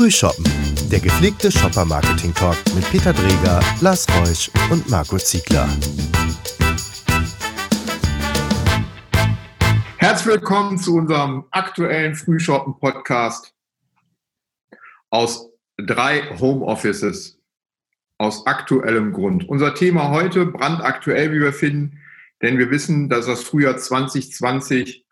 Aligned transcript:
Frühshoppen, 0.00 0.46
der 0.90 0.98
gepflegte 0.98 1.52
Shopper-Marketing-Talk 1.52 2.56
mit 2.74 2.90
Peter 2.90 3.12
Dreger, 3.12 3.60
Lars 3.82 4.06
Reusch 4.16 4.50
und 4.70 4.88
Marco 4.88 5.18
Ziegler. 5.18 5.68
Herzlich 9.98 10.26
willkommen 10.26 10.78
zu 10.78 10.96
unserem 10.96 11.44
aktuellen 11.50 12.14
Frühshoppen-Podcast 12.14 13.54
aus 15.10 15.50
drei 15.76 16.34
Homeoffices 16.38 17.38
aus 18.16 18.46
aktuellem 18.46 19.12
Grund. 19.12 19.46
Unser 19.50 19.74
Thema 19.74 20.08
heute 20.08 20.46
brandaktuell, 20.46 21.30
wie 21.34 21.40
wir 21.40 21.52
finden, 21.52 21.98
denn 22.40 22.56
wir 22.56 22.70
wissen, 22.70 23.10
dass 23.10 23.26
das 23.26 23.42
Frühjahr 23.42 23.76
2020 23.76 25.04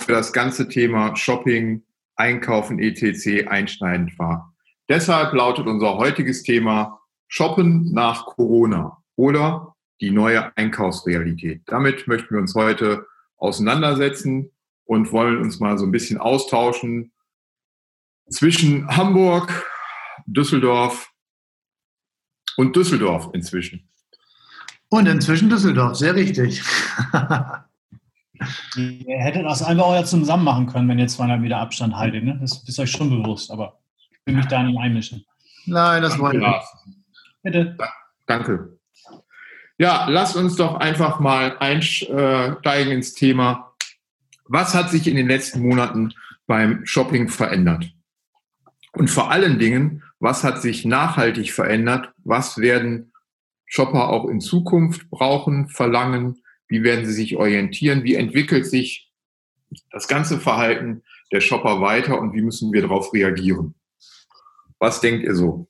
für 0.00 0.12
das 0.12 0.32
ganze 0.32 0.68
Thema 0.68 1.14
Shopping, 1.14 1.84
Einkaufen, 2.16 2.78
etc. 2.78 3.48
einschneidend 3.48 4.18
war. 4.18 4.54
Deshalb 4.88 5.32
lautet 5.32 5.66
unser 5.66 5.96
heutiges 5.96 6.42
Thema 6.42 7.00
Shoppen 7.28 7.92
nach 7.92 8.26
Corona 8.26 9.02
oder 9.16 9.74
die 10.00 10.10
neue 10.10 10.56
Einkaufsrealität. 10.56 11.62
Damit 11.66 12.06
möchten 12.06 12.34
wir 12.34 12.40
uns 12.40 12.54
heute 12.54 13.06
auseinandersetzen 13.36 14.50
und 14.84 15.12
wollen 15.12 15.40
uns 15.40 15.60
mal 15.60 15.78
so 15.78 15.86
ein 15.86 15.92
bisschen 15.92 16.18
austauschen 16.18 17.12
zwischen 18.28 18.88
Hamburg, 18.88 19.64
Düsseldorf 20.26 21.10
und 22.56 22.76
Düsseldorf 22.76 23.30
inzwischen. 23.32 23.88
Und 24.88 25.06
inzwischen 25.06 25.48
Düsseldorf, 25.48 25.96
sehr 25.96 26.14
richtig. 26.14 26.62
Ihr 28.76 29.18
hättet 29.18 29.44
das 29.44 29.62
einfach 29.62 29.84
auch 29.84 29.94
ja 29.94 30.04
zusammen 30.04 30.44
machen 30.44 30.66
können, 30.66 30.88
wenn 30.88 30.98
ihr 30.98 31.06
200 31.06 31.40
Meter 31.40 31.58
Abstand 31.58 31.94
haltet. 31.94 32.24
Ne? 32.24 32.38
Das 32.40 32.62
ist 32.66 32.78
euch 32.78 32.90
schon 32.90 33.10
bewusst, 33.10 33.50
aber 33.50 33.78
ich 34.10 34.18
will 34.26 34.34
mich 34.34 34.46
da 34.46 34.62
nicht 34.62 34.78
einmischen. 34.78 35.24
Nein, 35.66 36.02
das 36.02 36.18
wollen 36.18 36.40
wir 36.40 36.48
nicht. 36.48 36.96
Bitte. 37.42 37.76
Danke. 38.26 38.78
Ja, 39.78 40.08
lasst 40.08 40.36
uns 40.36 40.56
doch 40.56 40.76
einfach 40.76 41.20
mal 41.20 41.58
einsteigen 41.58 42.92
ins 42.92 43.14
Thema. 43.14 43.72
Was 44.46 44.74
hat 44.74 44.90
sich 44.90 45.06
in 45.06 45.16
den 45.16 45.28
letzten 45.28 45.60
Monaten 45.60 46.12
beim 46.46 46.84
Shopping 46.84 47.28
verändert? 47.28 47.90
Und 48.92 49.10
vor 49.10 49.30
allen 49.30 49.58
Dingen, 49.58 50.02
was 50.20 50.44
hat 50.44 50.62
sich 50.62 50.84
nachhaltig 50.84 51.52
verändert? 51.52 52.12
Was 52.24 52.58
werden 52.58 53.12
Shopper 53.66 54.08
auch 54.10 54.26
in 54.28 54.40
Zukunft 54.40 55.10
brauchen, 55.10 55.68
verlangen? 55.68 56.43
Wie 56.68 56.82
werden 56.82 57.06
sie 57.06 57.12
sich 57.12 57.36
orientieren? 57.36 58.04
Wie 58.04 58.14
entwickelt 58.14 58.66
sich 58.66 59.10
das 59.90 60.08
ganze 60.08 60.38
Verhalten 60.38 61.02
der 61.32 61.40
Shopper 61.40 61.80
weiter 61.80 62.18
und 62.20 62.34
wie 62.34 62.42
müssen 62.42 62.72
wir 62.72 62.82
darauf 62.82 63.12
reagieren? 63.12 63.74
Was 64.78 65.00
denkt 65.00 65.24
ihr 65.24 65.34
so? 65.34 65.68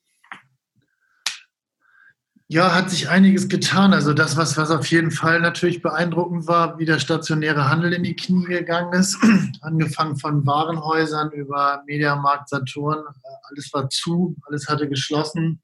Ja, 2.47 2.75
hat 2.75 2.91
sich 2.91 3.09
einiges 3.09 3.49
getan. 3.49 3.95
Also 3.95 4.13
das, 4.13 4.37
was, 4.37 4.57
was 4.59 4.71
auf 4.71 4.87
jeden 4.87 5.11
Fall 5.11 5.41
natürlich 5.41 5.81
beeindruckend 5.81 6.47
war, 6.47 6.79
wie 6.79 6.85
der 6.85 6.99
stationäre 6.99 7.71
Handel 7.71 7.95
in 7.95 8.03
die 8.03 8.17
Knie 8.17 8.45
gegangen 8.45 8.93
ist. 8.93 9.19
Angefangen 9.63 10.17
von 10.17 10.47
Warenhäusern 10.47 11.31
über 11.33 11.83
Mediamarkt, 11.87 12.51
Saturn. 12.51 13.03
Alles 13.51 13.73
war 13.73 13.89
zu, 13.89 14.37
alles 14.47 14.69
hatte 14.69 14.89
geschlossen. 14.89 15.63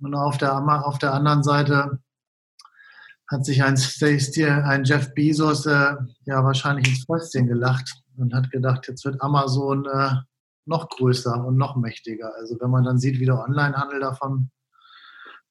Und 0.00 0.14
auf 0.14 0.38
der, 0.38 0.56
auf 0.86 0.98
der 0.98 1.12
anderen 1.12 1.42
Seite 1.42 1.98
hat 3.28 3.44
sich 3.44 3.62
ein, 3.62 3.76
ein 3.76 4.84
Jeff 4.84 5.14
Bezos 5.14 5.66
äh, 5.66 5.94
ja 6.24 6.44
wahrscheinlich 6.44 6.88
ins 6.88 7.04
Fäustchen 7.04 7.46
gelacht 7.46 8.02
und 8.16 8.34
hat 8.34 8.50
gedacht, 8.50 8.88
jetzt 8.88 9.04
wird 9.04 9.20
Amazon 9.20 9.86
äh, 9.86 10.10
noch 10.64 10.88
größer 10.88 11.44
und 11.44 11.56
noch 11.56 11.76
mächtiger. 11.76 12.32
Also 12.38 12.56
wenn 12.60 12.70
man 12.70 12.84
dann 12.84 12.98
sieht, 12.98 13.20
wie 13.20 13.26
der 13.26 13.38
Onlinehandel 13.38 14.00
davon 14.00 14.50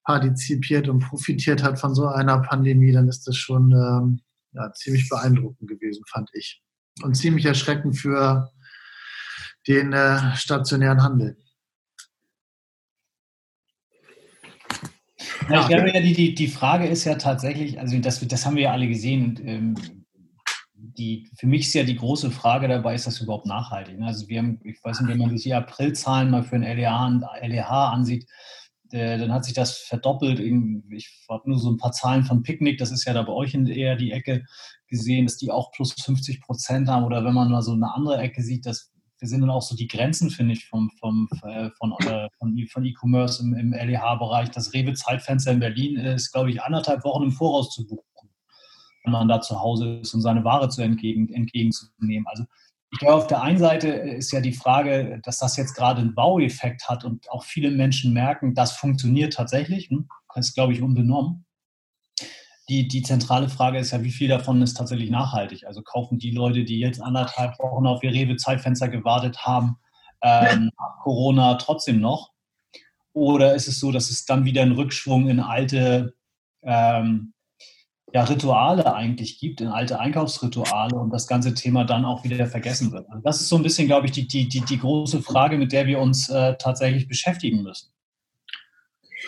partizipiert 0.03 0.87
und 0.87 0.99
profitiert 0.99 1.63
hat 1.63 1.79
von 1.79 1.93
so 1.93 2.07
einer 2.07 2.39
Pandemie, 2.39 2.91
dann 2.91 3.09
ist 3.09 3.27
das 3.27 3.35
schon 3.35 3.71
ähm, 3.71 4.21
ja, 4.53 4.71
ziemlich 4.73 5.09
beeindruckend 5.09 5.69
gewesen, 5.69 6.03
fand 6.07 6.29
ich. 6.33 6.61
Und 7.03 7.15
ziemlich 7.15 7.45
erschreckend 7.45 7.97
für 7.97 8.51
den 9.67 9.93
äh, 9.93 10.35
stationären 10.35 11.03
Handel. 11.03 11.37
Ja, 15.49 15.61
ich 15.61 15.67
glaube 15.67 15.91
ja, 15.93 16.01
die, 16.01 16.13
die, 16.13 16.35
die 16.35 16.47
Frage 16.47 16.87
ist 16.87 17.05
ja 17.05 17.15
tatsächlich, 17.15 17.79
also 17.79 17.97
das, 17.99 18.19
das 18.27 18.45
haben 18.45 18.55
wir 18.55 18.63
ja 18.63 18.71
alle 18.71 18.87
gesehen 18.87 19.25
und 19.25 19.39
ähm, 19.45 19.75
die, 20.73 21.29
für 21.37 21.47
mich 21.47 21.61
ist 21.61 21.73
ja 21.73 21.83
die 21.83 21.95
große 21.95 22.31
Frage 22.31 22.67
dabei, 22.67 22.95
ist 22.95 23.07
das 23.07 23.21
überhaupt 23.21 23.45
nachhaltig? 23.45 23.99
Ne? 23.99 24.07
Also 24.07 24.27
wir 24.27 24.39
haben, 24.39 24.59
ich 24.63 24.83
weiß 24.83 25.01
nicht, 25.01 25.09
wenn 25.09 25.19
man 25.19 25.29
sich 25.29 25.43
die 25.43 25.53
Aprilzahlen 25.53 26.31
mal 26.31 26.43
für 26.43 26.55
ein 26.55 26.63
LEH, 26.63 27.21
LEH 27.41 27.69
ansieht, 27.69 28.27
äh, 28.91 29.17
dann 29.17 29.31
hat 29.31 29.45
sich 29.45 29.53
das 29.53 29.77
verdoppelt. 29.77 30.39
Ich 30.39 31.25
habe 31.29 31.49
nur 31.49 31.59
so 31.59 31.71
ein 31.71 31.77
paar 31.77 31.91
Zahlen 31.91 32.23
von 32.23 32.43
Picknick, 32.43 32.77
das 32.77 32.91
ist 32.91 33.05
ja 33.05 33.13
da 33.13 33.23
bei 33.23 33.33
euch 33.33 33.53
in 33.53 33.67
eher 33.67 33.95
die 33.95 34.11
Ecke 34.11 34.45
gesehen, 34.87 35.25
dass 35.25 35.37
die 35.37 35.51
auch 35.51 35.71
plus 35.71 35.93
50 35.93 36.41
Prozent 36.41 36.87
haben. 36.87 37.05
Oder 37.05 37.23
wenn 37.23 37.33
man 37.33 37.51
mal 37.51 37.61
so 37.61 37.73
eine 37.73 37.93
andere 37.93 38.17
Ecke 38.17 38.41
sieht, 38.41 38.65
dass 38.65 38.91
wir 39.19 39.27
sind 39.27 39.41
dann 39.41 39.49
auch 39.49 39.61
so 39.61 39.75
die 39.75 39.87
Grenzen, 39.87 40.29
finde 40.29 40.53
ich, 40.53 40.65
vom, 40.65 40.91
vom, 40.99 41.27
äh, 41.43 41.69
von, 41.77 41.93
äh, 42.05 42.29
von, 42.37 42.67
von 42.71 42.85
E-Commerce 42.85 43.41
im, 43.41 43.55
im 43.55 43.73
LEH-Bereich. 43.73 44.51
Das 44.51 44.73
Rewe-Zeitfenster 44.73 45.51
in 45.51 45.59
Berlin 45.59 45.97
ist, 45.97 46.31
glaube 46.31 46.51
ich, 46.51 46.61
anderthalb 46.61 47.03
Wochen 47.03 47.23
im 47.23 47.31
Voraus 47.31 47.73
zu 47.73 47.87
buchen, 47.87 48.29
wenn 49.03 49.11
man 49.11 49.27
da 49.27 49.41
zu 49.41 49.59
Hause 49.59 49.99
ist, 50.01 50.13
um 50.13 50.21
seine 50.21 50.43
Ware 50.43 50.69
zu 50.69 50.81
entgegen, 50.81 51.33
entgegenzunehmen. 51.33 52.27
Also 52.27 52.45
ich 52.91 52.99
glaube, 52.99 53.15
auf 53.15 53.27
der 53.27 53.41
einen 53.41 53.57
Seite 53.57 53.89
ist 53.89 54.31
ja 54.31 54.39
die 54.39 54.53
Frage, 54.53 55.19
dass 55.23 55.39
das 55.39 55.57
jetzt 55.57 55.73
gerade 55.73 56.01
einen 56.01 56.15
Baueffekt 56.15 56.87
hat 56.87 57.03
und 57.03 57.29
auch 57.31 57.43
viele 57.43 57.71
Menschen 57.71 58.13
merken, 58.13 58.53
das 58.53 58.73
funktioniert 58.73 59.33
tatsächlich. 59.33 59.89
Hm? 59.89 60.07
Das 60.33 60.49
ist, 60.49 60.53
glaube 60.53 60.73
ich, 60.73 60.81
unbenommen. 60.81 61.46
Die, 62.69 62.87
die 62.87 63.01
zentrale 63.01 63.47
Frage 63.47 63.79
ist 63.79 63.91
ja, 63.91 64.03
wie 64.03 64.11
viel 64.11 64.27
davon 64.27 64.61
ist 64.61 64.75
tatsächlich 64.75 65.09
nachhaltig? 65.09 65.65
Also 65.65 65.81
kaufen 65.81 66.19
die 66.19 66.31
Leute, 66.31 66.65
die 66.65 66.79
jetzt 66.79 67.01
anderthalb 67.01 67.57
Wochen 67.59 67.87
auf 67.87 68.03
ihr 68.03 68.11
Rewe-Zeitfenster 68.11 68.89
gewartet 68.89 69.39
haben, 69.45 69.77
ähm, 70.21 70.71
Corona 71.01 71.55
trotzdem 71.55 72.01
noch? 72.01 72.31
Oder 73.13 73.55
ist 73.55 73.67
es 73.67 73.79
so, 73.79 73.91
dass 73.91 74.09
es 74.09 74.25
dann 74.25 74.45
wieder 74.45 74.61
einen 74.61 74.73
Rückschwung 74.73 75.29
in 75.29 75.39
alte 75.39 76.13
ähm, 76.63 77.33
ja, 78.13 78.23
Rituale 78.23 78.93
eigentlich 78.93 79.39
gibt, 79.39 79.61
in 79.61 79.67
alte 79.67 79.99
Einkaufsrituale 79.99 80.95
und 80.95 81.11
das 81.11 81.27
ganze 81.27 81.53
Thema 81.53 81.83
dann 81.83 82.05
auch 82.05 82.23
wieder 82.23 82.45
vergessen 82.47 82.91
wird. 82.91 83.09
Also 83.09 83.21
das 83.23 83.41
ist 83.41 83.49
so 83.49 83.57
ein 83.57 83.63
bisschen, 83.63 83.87
glaube 83.87 84.05
ich, 84.05 84.11
die, 84.11 84.27
die, 84.27 84.47
die, 84.47 84.61
die 84.61 84.79
große 84.79 85.21
Frage, 85.21 85.57
mit 85.57 85.71
der 85.71 85.87
wir 85.87 85.99
uns 85.99 86.29
äh, 86.29 86.55
tatsächlich 86.57 87.07
beschäftigen 87.07 87.63
müssen. 87.63 87.89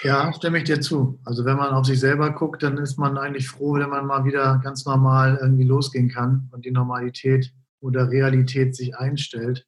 Ja, 0.04 0.32
stimme 0.34 0.60
ich 0.60 0.64
dir 0.64 0.80
zu. 0.80 1.20
Also 1.26 1.46
wenn 1.46 1.58
man 1.58 1.72
auf 1.72 1.86
sich 1.86 2.00
selber 2.00 2.32
guckt, 2.32 2.64
dann 2.64 2.78
ist 2.78 2.98
man 2.98 3.18
eigentlich 3.18 3.50
froh, 3.50 3.74
wenn 3.74 3.90
man 3.90 4.06
mal 4.06 4.24
wieder 4.24 4.60
ganz 4.64 4.86
normal 4.86 5.38
irgendwie 5.42 5.66
losgehen 5.66 6.10
kann 6.10 6.50
und 6.52 6.66
die 6.66 6.72
Normalität 6.72 7.52
oder 7.82 8.10
Realität 8.10 8.76
sich 8.76 8.96
einstellt. 8.96 9.66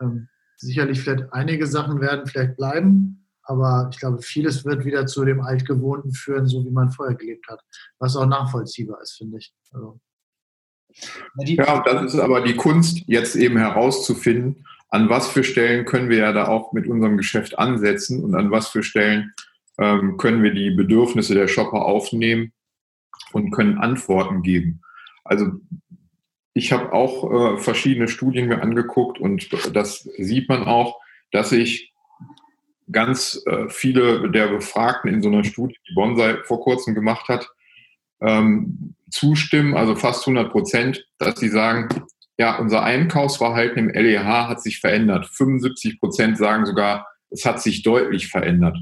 Ähm, 0.00 0.28
sicherlich 0.56 1.00
vielleicht 1.00 1.32
einige 1.32 1.66
Sachen 1.66 2.00
werden 2.00 2.26
vielleicht 2.26 2.56
bleiben, 2.56 3.26
aber 3.42 3.88
ich 3.92 3.98
glaube, 3.98 4.22
vieles 4.22 4.64
wird 4.64 4.84
wieder 4.84 5.06
zu 5.06 5.24
dem 5.24 5.40
Altgewohnten 5.40 6.12
führen, 6.12 6.46
so 6.46 6.64
wie 6.64 6.70
man 6.70 6.90
vorher 6.90 7.16
gelebt 7.16 7.46
hat. 7.48 7.60
Was 7.98 8.16
auch 8.16 8.26
nachvollziehbar 8.26 9.00
ist, 9.02 9.16
finde 9.16 9.38
ich. 9.38 9.54
Also. 9.72 10.00
Ja, 11.44 11.82
das 11.82 12.14
ist 12.14 12.20
aber 12.20 12.40
die 12.40 12.56
Kunst, 12.56 13.02
jetzt 13.06 13.36
eben 13.36 13.58
herauszufinden, 13.58 14.66
an 14.90 15.10
was 15.10 15.28
für 15.28 15.44
Stellen 15.44 15.84
können 15.84 16.08
wir 16.08 16.18
ja 16.18 16.32
da 16.32 16.48
auch 16.48 16.72
mit 16.72 16.86
unserem 16.86 17.18
Geschäft 17.18 17.58
ansetzen 17.58 18.24
und 18.24 18.34
an 18.34 18.50
was 18.50 18.68
für 18.68 18.82
Stellen 18.82 19.34
ähm, 19.78 20.16
können 20.16 20.42
wir 20.42 20.52
die 20.52 20.70
Bedürfnisse 20.70 21.34
der 21.34 21.48
Shopper 21.48 21.84
aufnehmen 21.84 22.52
und 23.32 23.50
können 23.50 23.78
Antworten 23.78 24.42
geben. 24.42 24.80
Also 25.24 25.52
ich 26.54 26.72
habe 26.72 26.92
auch 26.92 27.30
äh, 27.30 27.58
verschiedene 27.58 28.08
Studien 28.08 28.48
mir 28.48 28.62
angeguckt 28.62 29.20
und 29.20 29.48
das 29.74 30.08
sieht 30.18 30.48
man 30.48 30.64
auch, 30.64 31.00
dass 31.30 31.50
sich 31.50 31.92
ganz 32.90 33.42
äh, 33.46 33.68
viele 33.68 34.30
der 34.30 34.48
Befragten 34.48 35.12
in 35.12 35.22
so 35.22 35.28
einer 35.28 35.44
Studie, 35.44 35.76
die 35.88 35.94
Bonsai 35.94 36.38
vor 36.44 36.60
kurzem 36.60 36.94
gemacht 36.94 37.28
hat, 37.28 37.48
ähm, 38.20 38.94
zustimmen, 39.10 39.76
also 39.76 39.94
fast 39.94 40.26
100 40.26 40.50
Prozent, 40.50 41.06
dass 41.18 41.38
sie 41.38 41.48
sagen, 41.48 41.88
ja, 42.38 42.56
unser 42.58 42.82
Einkaufsverhalten 42.82 43.78
im 43.78 43.90
LEH 43.90 44.48
hat 44.48 44.62
sich 44.62 44.80
verändert. 44.80 45.26
75 45.26 45.98
Prozent 45.98 46.38
sagen 46.38 46.66
sogar, 46.66 47.06
es 47.30 47.44
hat 47.44 47.60
sich 47.60 47.82
deutlich 47.82 48.28
verändert. 48.28 48.78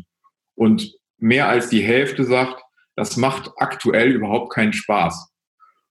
Und 0.56 0.96
mehr 1.18 1.48
als 1.48 1.68
die 1.68 1.82
Hälfte 1.82 2.24
sagt, 2.24 2.62
das 2.96 3.16
macht 3.16 3.52
aktuell 3.56 4.10
überhaupt 4.10 4.52
keinen 4.52 4.72
Spaß. 4.72 5.32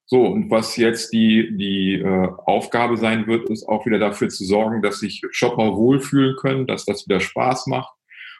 So, 0.07 0.23
und 0.23 0.51
was 0.51 0.75
jetzt 0.75 1.13
die, 1.13 1.55
die 1.57 1.95
äh, 1.95 2.29
Aufgabe 2.45 2.97
sein 2.97 3.25
wird, 3.25 3.49
ist 3.49 3.67
auch 3.67 3.85
wieder 3.85 3.97
dafür 3.97 4.29
zu 4.29 4.43
sorgen, 4.43 4.83
dass 4.83 4.99
sich 4.99 5.21
Shopper 5.31 5.75
wohlfühlen 5.75 6.35
können, 6.35 6.67
dass 6.67 6.85
das 6.85 7.07
wieder 7.07 7.19
Spaß 7.19 7.65
macht 7.67 7.91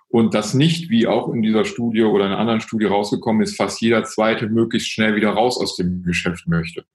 und 0.07 0.36
dass 0.36 0.54
nicht, 0.54 0.89
wie 0.89 1.07
auch 1.07 1.33
in 1.33 1.42
dieser 1.42 1.66
Studie 1.66 2.04
oder 2.04 2.25
in 2.25 2.31
einer 2.31 2.39
anderen 2.39 2.62
Studie 2.62 2.86
rausgekommen 2.86 3.42
ist, 3.42 3.57
fast 3.57 3.81
jeder 3.81 4.04
Zweite 4.04 4.48
möglichst 4.48 4.89
schnell 4.89 5.16
wieder 5.16 5.31
raus 5.31 5.60
aus 5.60 5.75
dem 5.75 6.04
Geschäft 6.04 6.48
möchte. 6.48 6.86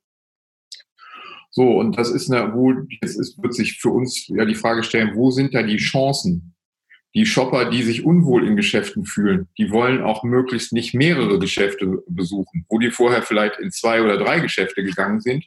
So, 1.50 1.78
und 1.78 1.98
das 1.98 2.10
ist 2.10 2.30
eine, 2.30 2.54
wo, 2.54 2.72
jetzt 3.02 3.18
ist, 3.18 3.42
wird 3.42 3.54
sich 3.54 3.80
für 3.80 3.90
uns 3.90 4.28
ja 4.28 4.44
die 4.44 4.54
Frage 4.54 4.84
stellen, 4.84 5.16
wo 5.16 5.32
sind 5.32 5.52
da 5.52 5.64
die 5.64 5.78
Chancen? 5.78 6.54
Die 7.14 7.26
Shopper, 7.26 7.70
die 7.70 7.82
sich 7.82 8.04
unwohl 8.04 8.46
in 8.46 8.56
Geschäften 8.56 9.04
fühlen, 9.04 9.48
die 9.58 9.70
wollen 9.70 10.02
auch 10.02 10.22
möglichst 10.22 10.72
nicht 10.72 10.94
mehrere 10.94 11.38
Geschäfte 11.38 12.02
besuchen, 12.06 12.64
wo 12.68 12.78
die 12.78 12.90
vorher 12.90 13.22
vielleicht 13.22 13.58
in 13.58 13.72
zwei 13.72 14.02
oder 14.02 14.16
drei 14.16 14.40
Geschäfte 14.40 14.84
gegangen 14.84 15.20
sind, 15.20 15.44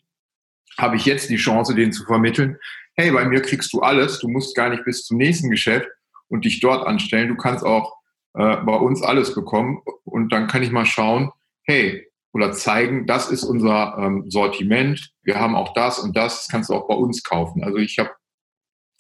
habe 0.77 0.98
ich 0.98 1.06
jetzt 1.06 1.30
die 1.30 1.38
Chance, 1.38 1.74
denen 1.75 1.94
zu 1.94 2.04
vermitteln, 2.04 2.57
hey, 2.95 3.12
bei 3.12 3.25
mir 3.25 3.42
kriegst 3.42 3.71
du 3.74 3.80
alles, 3.80 4.19
du 4.19 4.27
musst 4.27 4.56
gar 4.56 4.69
nicht 4.69 4.83
bis 4.83 5.06
zum 5.06 5.18
nächsten 5.18 5.50
Geschäft 5.50 5.88
und 6.27 6.45
dich 6.45 6.60
dort 6.60 6.86
anstellen, 6.86 7.30
du 7.30 7.36
kannst 7.36 7.63
auch 7.63 7.95
äh, 8.33 8.57
bei 8.57 8.75
uns 8.75 9.01
alles 9.01 9.33
bekommen 9.33 9.81
und 10.04 10.33
dann 10.33 10.48
kann 10.48 10.63
ich 10.63 10.71
mal 10.71 10.86
schauen, 10.86 11.31
hey, 11.63 12.07
oder 12.33 12.51
zeigen, 12.51 13.06
das 13.06 13.30
ist 13.30 13.44
unser 13.44 13.95
ähm, 14.00 14.30
Sortiment, 14.30 15.12
wir 15.21 15.39
haben 15.39 15.56
auch 15.56 15.74
das 15.74 16.00
und 16.00 16.18
das, 16.18 16.39
das 16.39 16.48
kannst 16.50 16.69
du 16.69 16.74
auch 16.74 16.88
bei 16.88 16.95
uns 16.95 17.24
kaufen. 17.24 17.63
Also 17.63 17.77
ich 17.77 18.00
habe 18.00 18.09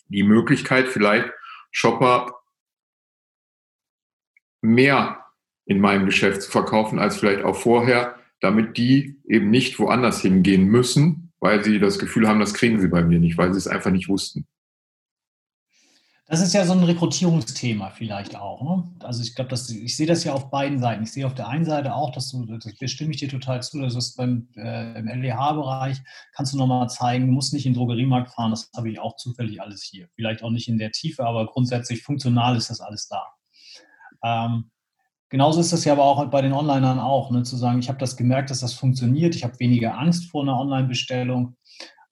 die 0.07 0.23
Möglichkeit, 0.23 0.87
vielleicht 0.87 1.29
Shopper 1.71 2.31
mehr 4.63 5.19
in 5.65 5.79
meinem 5.79 6.05
Geschäft 6.05 6.41
zu 6.41 6.51
verkaufen 6.51 6.99
als 6.99 7.17
vielleicht 7.17 7.43
auch 7.43 7.55
vorher, 7.55 8.15
damit 8.39 8.77
die 8.77 9.17
eben 9.27 9.49
nicht 9.49 9.79
woanders 9.79 10.21
hingehen 10.21 10.65
müssen, 10.65 11.31
weil 11.39 11.63
sie 11.63 11.79
das 11.79 11.99
Gefühl 11.99 12.27
haben, 12.27 12.39
das 12.39 12.53
kriegen 12.53 12.79
sie 12.79 12.87
bei 12.87 13.03
mir 13.03 13.19
nicht, 13.19 13.37
weil 13.37 13.53
sie 13.53 13.57
es 13.57 13.67
einfach 13.67 13.91
nicht 13.91 14.09
wussten. 14.09 14.47
Das 16.25 16.41
ist 16.41 16.53
ja 16.53 16.65
so 16.65 16.71
ein 16.73 16.83
Rekrutierungsthema 16.83 17.89
vielleicht 17.91 18.37
auch. 18.37 18.63
Ne? 18.63 18.91
Also 19.01 19.21
ich 19.21 19.35
glaube, 19.35 19.53
ich 19.53 19.95
sehe 19.95 20.07
das 20.07 20.23
ja 20.23 20.33
auf 20.33 20.49
beiden 20.49 20.79
Seiten. 20.79 21.03
Ich 21.03 21.11
sehe 21.11 21.27
auf 21.27 21.35
der 21.35 21.47
einen 21.47 21.65
Seite 21.65 21.93
auch, 21.93 22.11
dass 22.11 22.31
du, 22.31 22.45
das 22.45 22.91
stimme 22.91 23.11
ich 23.11 23.17
dir 23.17 23.27
total 23.27 23.61
zu, 23.61 23.81
dass 23.81 23.95
ist 23.95 24.15
beim 24.15 24.47
äh, 24.55 24.97
im 24.97 25.07
LDH-Bereich 25.07 26.01
kannst 26.33 26.53
du 26.53 26.57
nochmal 26.57 26.89
zeigen, 26.89 27.27
du 27.27 27.33
musst 27.33 27.53
nicht 27.53 27.65
in 27.65 27.73
den 27.73 27.77
Drogeriemarkt 27.77 28.31
fahren, 28.31 28.51
das 28.51 28.71
habe 28.75 28.89
ich 28.89 28.99
auch 28.99 29.17
zufällig 29.17 29.61
alles 29.61 29.83
hier. 29.83 30.07
Vielleicht 30.15 30.43
auch 30.43 30.49
nicht 30.49 30.69
in 30.69 30.77
der 30.77 30.91
Tiefe, 30.91 31.25
aber 31.25 31.45
grundsätzlich 31.45 32.03
funktional 32.03 32.55
ist 32.55 32.69
das 32.69 32.79
alles 32.79 33.07
da. 33.09 33.27
Ähm, 34.23 34.71
genauso 35.29 35.59
ist 35.59 35.73
das 35.73 35.85
ja 35.85 35.93
aber 35.93 36.03
auch 36.03 36.25
bei 36.29 36.41
den 36.41 36.53
Onlinern 36.53 36.99
auch, 36.99 37.31
ne, 37.31 37.43
zu 37.43 37.57
sagen, 37.57 37.79
ich 37.79 37.89
habe 37.89 37.99
das 37.99 38.17
gemerkt, 38.17 38.49
dass 38.49 38.61
das 38.61 38.73
funktioniert, 38.73 39.35
ich 39.35 39.43
habe 39.43 39.59
weniger 39.59 39.97
Angst 39.97 40.29
vor 40.29 40.43
einer 40.43 40.59
Online-Bestellung. 40.59 41.55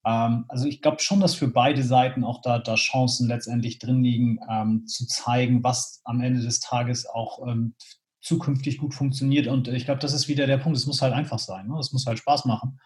Ähm, 0.05 0.45
also 0.47 0.67
ich 0.67 0.81
glaube 0.81 0.99
schon, 0.99 1.19
dass 1.19 1.35
für 1.35 1.47
beide 1.47 1.83
Seiten 1.83 2.23
auch 2.23 2.41
da, 2.41 2.59
da 2.59 2.75
Chancen 2.75 3.27
letztendlich 3.27 3.79
drin 3.79 4.03
liegen, 4.03 4.39
ähm, 4.49 4.85
zu 4.87 5.07
zeigen, 5.07 5.63
was 5.63 6.01
am 6.03 6.21
Ende 6.21 6.41
des 6.41 6.59
Tages 6.59 7.07
auch 7.07 7.47
ähm, 7.47 7.75
zukünftig 8.21 8.77
gut 8.77 8.93
funktioniert. 8.93 9.47
Und 9.47 9.67
ich 9.67 9.85
glaube, 9.85 9.99
das 9.99 10.13
ist 10.13 10.27
wieder 10.27 10.47
der 10.47 10.57
Punkt, 10.57 10.77
es 10.77 10.85
muss 10.85 11.01
halt 11.01 11.13
einfach 11.13 11.39
sein, 11.39 11.67
ne? 11.67 11.77
es 11.79 11.91
muss 11.91 12.05
halt 12.05 12.19
Spaß 12.19 12.45
machen. 12.45 12.79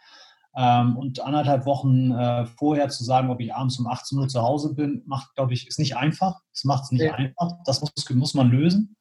Ähm, 0.57 0.95
und 0.95 1.19
anderthalb 1.19 1.65
Wochen 1.65 2.11
äh, 2.11 2.45
vorher 2.45 2.87
zu 2.87 3.03
sagen, 3.03 3.29
ob 3.29 3.41
ich 3.41 3.53
abends 3.53 3.77
um 3.77 3.87
18 3.87 4.17
Uhr 4.17 4.27
zu 4.29 4.41
Hause 4.41 4.73
bin, 4.73 5.03
macht, 5.05 5.35
glaube 5.35 5.53
ich, 5.53 5.67
ist 5.67 5.79
nicht 5.79 5.97
einfach. 5.97 6.39
Es 6.53 6.63
macht 6.63 6.85
es 6.85 6.91
nicht 6.91 7.03
ja. 7.03 7.13
einfach. 7.13 7.57
Das 7.65 7.81
muss, 7.81 7.91
muss 8.11 8.33
man 8.33 8.49
lösen. 8.49 8.95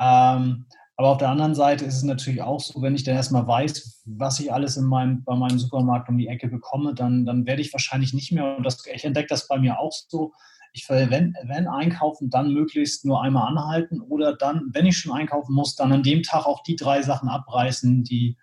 Ähm, 0.00 0.66
aber 0.96 1.08
auf 1.08 1.18
der 1.18 1.28
anderen 1.28 1.54
Seite 1.54 1.84
ist 1.84 1.96
es 1.96 2.02
natürlich 2.04 2.42
auch 2.42 2.60
so, 2.60 2.80
wenn 2.80 2.94
ich 2.94 3.02
dann 3.02 3.16
erstmal 3.16 3.46
weiß, 3.46 4.02
was 4.04 4.38
ich 4.38 4.52
alles 4.52 4.76
in 4.76 4.84
meinem, 4.84 5.24
bei 5.24 5.34
meinem 5.34 5.58
Supermarkt 5.58 6.08
um 6.08 6.18
die 6.18 6.28
Ecke 6.28 6.48
bekomme, 6.48 6.94
dann, 6.94 7.24
dann 7.24 7.46
werde 7.46 7.62
ich 7.62 7.72
wahrscheinlich 7.72 8.14
nicht 8.14 8.30
mehr, 8.30 8.56
und 8.56 8.64
das, 8.64 8.86
ich 8.86 9.04
entdecke 9.04 9.28
das 9.28 9.48
bei 9.48 9.58
mir 9.58 9.80
auch 9.80 9.92
so, 9.92 10.32
ich 10.72 10.88
will, 10.88 11.08
wenn, 11.10 11.34
wenn 11.44 11.68
einkaufen, 11.68 12.30
dann 12.30 12.52
möglichst 12.52 13.04
nur 13.04 13.22
einmal 13.22 13.48
anhalten 13.48 14.00
oder 14.00 14.36
dann, 14.36 14.70
wenn 14.72 14.86
ich 14.86 14.98
schon 14.98 15.12
einkaufen 15.12 15.54
muss, 15.54 15.76
dann 15.76 15.92
an 15.92 16.02
dem 16.02 16.22
Tag 16.22 16.46
auch 16.46 16.62
die 16.64 16.76
drei 16.76 17.02
Sachen 17.02 17.28
abreißen, 17.28 18.02
die, 18.02 18.36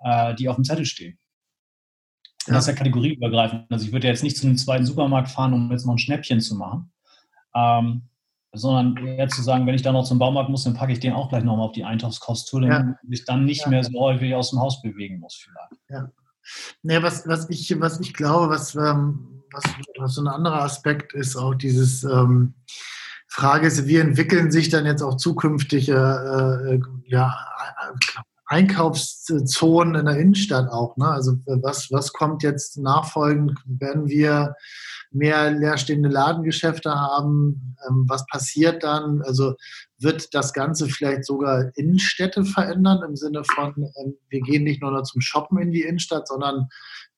äh, 0.00 0.34
die 0.34 0.48
auf 0.48 0.56
dem 0.56 0.64
Zettel 0.64 0.84
stehen. 0.84 1.18
Ja. 2.46 2.54
Das 2.54 2.64
ist 2.64 2.68
ja 2.68 2.74
kategorieübergreifend. 2.74 3.66
Also 3.70 3.86
ich 3.86 3.92
würde 3.92 4.06
jetzt 4.06 4.22
nicht 4.22 4.36
zu 4.36 4.46
einem 4.46 4.56
zweiten 4.56 4.84
Supermarkt 4.84 5.28
fahren, 5.28 5.54
um 5.54 5.70
jetzt 5.70 5.86
noch 5.86 5.94
ein 5.94 5.98
Schnäppchen 5.98 6.40
zu 6.40 6.56
machen. 6.56 6.92
Ähm, 7.54 8.08
sondern 8.52 9.06
eher 9.06 9.28
zu 9.28 9.42
sagen, 9.42 9.66
wenn 9.66 9.74
ich 9.74 9.82
dann 9.82 9.94
noch 9.94 10.04
zum 10.04 10.18
Baumarkt 10.18 10.50
muss, 10.50 10.64
dann 10.64 10.74
packe 10.74 10.92
ich 10.92 11.00
den 11.00 11.12
auch 11.12 11.28
gleich 11.28 11.44
nochmal 11.44 11.66
auf 11.66 11.72
die 11.72 11.84
Einkaufskostentour, 11.84 12.68
damit 12.68 12.96
ja. 13.02 13.08
ich 13.10 13.24
dann 13.24 13.44
nicht 13.44 13.62
ja. 13.62 13.68
mehr 13.68 13.84
so 13.84 13.98
häufig 13.98 14.34
aus 14.34 14.50
dem 14.50 14.60
Haus 14.60 14.80
bewegen 14.82 15.18
muss 15.18 15.34
vielleicht. 15.36 15.82
Ja. 15.88 16.10
Nee, 16.82 17.02
was, 17.02 17.26
was, 17.28 17.48
ich, 17.50 17.78
was 17.80 18.00
ich 18.00 18.14
glaube, 18.14 18.48
was, 18.50 18.74
ähm, 18.74 19.42
was, 19.52 19.64
was 19.98 20.14
so 20.14 20.22
ein 20.22 20.28
anderer 20.28 20.62
Aspekt 20.62 21.12
ist, 21.12 21.36
auch 21.36 21.54
dieses 21.54 22.04
ähm, 22.04 22.54
Frage 23.26 23.66
ist, 23.66 23.86
wie 23.86 23.96
entwickeln 23.96 24.50
sich 24.50 24.70
dann 24.70 24.86
jetzt 24.86 25.02
auch 25.02 25.16
zukünftige 25.16 25.94
äh, 25.94 27.10
ja, 27.10 27.36
Einkaufszonen 28.48 29.94
in 29.94 30.06
der 30.06 30.16
Innenstadt 30.16 30.70
auch. 30.70 30.96
Ne? 30.96 31.06
Also 31.06 31.38
was, 31.46 31.90
was 31.90 32.12
kommt 32.12 32.42
jetzt 32.42 32.78
nachfolgend? 32.78 33.54
Werden 33.66 34.08
wir 34.08 34.56
mehr 35.10 35.50
leerstehende 35.50 36.08
Ladengeschäfte 36.08 36.90
haben? 36.90 37.76
Ähm, 37.88 38.04
was 38.08 38.26
passiert 38.26 38.82
dann? 38.82 39.22
Also 39.22 39.54
wird 40.00 40.34
das 40.34 40.52
Ganze 40.52 40.88
vielleicht 40.88 41.24
sogar 41.24 41.70
Innenstädte 41.74 42.44
verändern 42.44 43.02
im 43.06 43.16
Sinne 43.16 43.42
von, 43.44 43.74
ähm, 43.76 44.14
wir 44.28 44.40
gehen 44.40 44.64
nicht 44.64 44.80
nur 44.80 44.92
noch 44.92 45.02
zum 45.02 45.20
Shoppen 45.20 45.58
in 45.58 45.72
die 45.72 45.82
Innenstadt, 45.82 46.28
sondern 46.28 46.68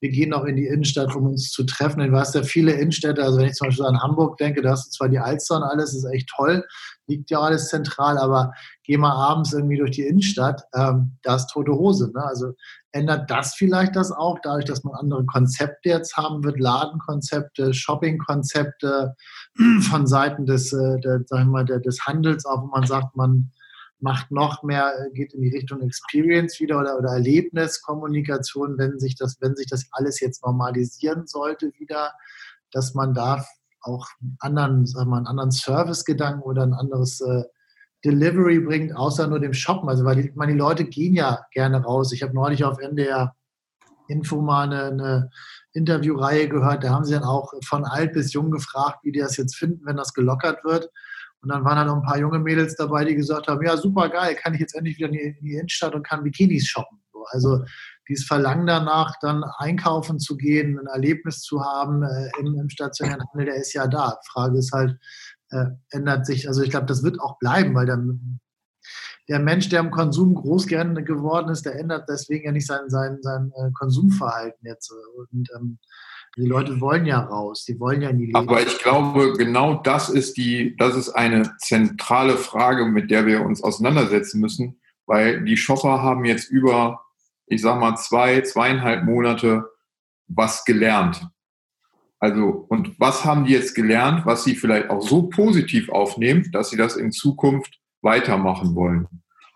wir 0.01 0.09
gehen 0.09 0.33
auch 0.33 0.45
in 0.45 0.57
die 0.57 0.67
Innenstadt, 0.67 1.15
um 1.15 1.27
uns 1.27 1.51
zu 1.51 1.65
treffen. 1.65 2.01
Du 2.01 2.19
hast 2.19 2.35
ja 2.35 2.43
viele 2.43 2.73
Innenstädte, 2.73 3.23
also 3.23 3.39
wenn 3.39 3.49
ich 3.49 3.55
zum 3.55 3.69
Beispiel 3.69 3.85
an 3.85 4.03
Hamburg 4.03 4.39
denke, 4.39 4.63
da 4.63 4.71
hast 4.71 4.87
du 4.87 4.91
zwar 4.91 5.09
die 5.11 5.19
Alster 5.19 5.57
und 5.57 5.63
alles, 5.63 5.95
ist 5.95 6.07
echt 6.07 6.31
toll, 6.35 6.65
liegt 7.07 7.31
ja 7.31 7.41
alles 7.41 7.69
zentral, 7.69 8.17
aber 8.17 8.53
geh 8.85 8.97
mal 8.97 9.13
abends 9.13 9.53
irgendwie 9.53 9.77
durch 9.77 9.91
die 9.91 10.07
Innenstadt, 10.07 10.63
ähm, 10.75 11.19
da 11.23 11.37
ist 11.37 11.49
tote 11.49 11.73
Hose. 11.73 12.11
Ne? 12.15 12.25
Also 12.25 12.55
ändert 12.93 13.31
das 13.31 13.55
vielleicht 13.55 13.95
das 13.95 14.11
auch, 14.11 14.39
dadurch, 14.43 14.65
dass 14.65 14.85
man 14.85 14.95
andere 14.95 15.27
Konzepte 15.27 15.91
jetzt 15.91 16.17
haben 16.17 16.43
wird, 16.45 16.59
Ladenkonzepte, 16.59 17.75
Shoppingkonzepte 17.75 19.15
von 19.89 20.07
Seiten 20.07 20.47
des, 20.47 20.73
äh, 20.73 21.01
der, 21.01 21.23
sagen 21.27 21.51
wir 21.51 21.65
mal, 21.65 21.65
des 21.65 22.07
Handels, 22.07 22.47
auch 22.47 22.63
wo 22.63 22.67
man 22.67 22.87
sagt, 22.87 23.17
man 23.17 23.51
macht 24.01 24.31
noch 24.31 24.63
mehr, 24.63 24.93
äh, 24.99 25.11
geht 25.13 25.35
in 25.35 25.43
die 25.43 25.51
Richtung 25.51 25.81
Experience 25.83 26.61
wieder 26.61 26.79
oder, 26.79 26.99
oder 26.99 27.11
Erlebniskommunikation, 27.11 28.79
wenn 28.79 28.99
sich 28.99 29.17
das, 29.17 29.37
wenn 29.41 29.57
sich 29.57 29.67
das 29.69 29.87
alles 29.93 30.21
jetzt 30.21 30.45
normalisieren 30.45 31.27
sollte 31.27 31.73
wieder, 31.79 32.13
dass 32.73 32.95
man 32.95 33.15
da 33.15 33.45
auch 33.83 34.09
anderen, 34.39 34.87
sagen 34.87 35.11
wir, 35.11 35.17
einen 35.17 35.27
anderen 35.27 35.51
Servicegedanken 35.51 36.43
oder 36.43 36.63
ein 36.63 36.75
anderes 36.75 37.21
äh, 37.21 37.45
Delivery 38.05 38.61
bringt, 38.61 38.97
außer 38.97 39.27
nur 39.27 39.41
dem 39.41 39.53
Shoppen. 39.53 39.89
Also 39.89 40.05
weil 40.05 40.23
die, 40.23 40.33
meine, 40.35 40.53
die 40.53 40.59
Leute 40.59 40.85
gehen 40.85 41.15
ja 41.15 41.45
gerne 41.53 41.83
raus. 41.83 42.13
Ich 42.13 42.23
habe 42.23 42.35
neulich 42.35 42.65
auf 42.65 42.79
NDR 42.79 43.35
Info 44.09 44.41
mal 44.41 44.65
eine, 44.65 44.85
eine 44.85 45.31
Interviewreihe 45.73 46.49
gehört, 46.49 46.85
da 46.85 46.91
haben 46.91 47.05
sie 47.05 47.15
dann 47.15 47.25
auch 47.25 47.53
von 47.65 47.85
alt 47.85 48.13
bis 48.13 48.33
jung 48.33 48.51
gefragt, 48.51 49.01
wie 49.03 49.13
die 49.13 49.21
das 49.21 49.37
jetzt 49.37 49.57
finden, 49.57 49.85
wenn 49.85 49.97
das 49.97 50.15
gelockert 50.15 50.65
wird. 50.65 50.91
Und 51.43 51.49
dann 51.51 51.65
waren 51.65 51.77
da 51.77 51.85
noch 51.85 51.97
ein 51.97 52.03
paar 52.03 52.19
junge 52.19 52.39
Mädels 52.39 52.77
dabei, 52.77 53.05
die 53.05 53.15
gesagt 53.15 53.49
haben, 53.49 53.65
ja, 53.65 53.77
super 53.77 54.09
geil, 54.09 54.35
kann 54.35 54.55
ich 54.55 54.61
jetzt 54.61 54.75
endlich 54.75 54.99
wieder 54.99 55.09
in 55.09 55.15
die, 55.15 55.21
in 55.21 55.45
die 55.45 55.55
Innenstadt 55.55 55.95
und 55.95 56.07
kann 56.07 56.23
Bikinis 56.23 56.67
shoppen. 56.67 56.99
Also 57.33 57.65
dieses 58.09 58.27
Verlangen 58.27 58.67
danach, 58.67 59.15
dann 59.21 59.45
einkaufen 59.59 60.19
zu 60.19 60.37
gehen, 60.37 60.79
ein 60.79 60.87
Erlebnis 60.87 61.41
zu 61.41 61.63
haben 61.63 62.03
äh, 62.03 62.31
im, 62.41 62.59
im, 62.59 62.69
stationären 62.69 63.23
Handel, 63.29 63.47
der 63.47 63.57
ist 63.57 63.73
ja 63.73 63.87
da. 63.87 64.19
Frage 64.27 64.59
ist 64.59 64.73
halt, 64.73 64.99
äh, 65.51 65.67
ändert 65.91 66.27
sich, 66.27 66.49
also 66.49 66.63
ich 66.63 66.71
glaube, 66.71 66.87
das 66.87 67.03
wird 67.03 67.21
auch 67.21 67.39
bleiben, 67.39 67.75
weil 67.75 67.87
dann 67.87 68.41
der 69.31 69.39
Mensch, 69.39 69.69
der 69.69 69.81
im 69.81 69.93
Konsum 69.93 70.35
groß 70.35 70.67
geworden 70.67 71.51
ist, 71.51 71.65
der 71.65 71.77
ändert 71.77 72.09
deswegen 72.09 72.47
ja 72.47 72.53
nicht 72.53 72.67
sein, 72.67 72.89
sein, 72.91 73.19
sein 73.23 73.53
äh, 73.57 73.71
Konsumverhalten 73.79 74.67
jetzt. 74.67 74.93
Und 75.31 75.49
ähm, 75.57 75.79
die 76.37 76.47
Leute 76.47 76.81
wollen 76.81 77.07
ja 77.07 77.21
raus, 77.21 77.65
die 77.65 77.79
wollen 77.79 78.03
ja 78.03 78.11
in 78.11 78.19
die 78.19 78.27
Leben. 78.27 78.37
Aber 78.37 78.61
ich 78.61 78.79
glaube, 78.79 79.35
genau 79.35 79.75
das 79.75 80.09
ist 80.09 80.37
die, 80.37 80.77
das 80.77 80.97
ist 80.97 81.11
eine 81.11 81.57
zentrale 81.59 82.37
Frage, 82.37 82.87
mit 82.87 83.11
der 83.13 83.25
wir 83.25 83.45
uns 83.45 83.63
auseinandersetzen 83.63 84.41
müssen, 84.41 84.81
weil 85.07 85.45
die 85.45 85.57
Shopper 85.57 86.03
haben 86.03 86.25
jetzt 86.25 86.51
über, 86.51 87.05
ich 87.47 87.63
sag 87.63 87.79
mal, 87.79 87.97
zwei, 87.97 88.41
zweieinhalb 88.41 89.05
Monate 89.05 89.65
was 90.27 90.65
gelernt. 90.65 91.25
Also, 92.19 92.67
und 92.69 92.99
was 92.99 93.25
haben 93.25 93.45
die 93.45 93.53
jetzt 93.53 93.77
gelernt, 93.77 94.27
was 94.27 94.43
sie 94.43 94.57
vielleicht 94.57 94.91
auch 94.91 95.03
so 95.03 95.29
positiv 95.29 95.89
aufnehmen, 95.89 96.51
dass 96.53 96.71
sie 96.71 96.77
das 96.77 96.97
in 96.97 97.13
Zukunft 97.13 97.80
weitermachen 98.03 98.75
wollen? 98.75 99.09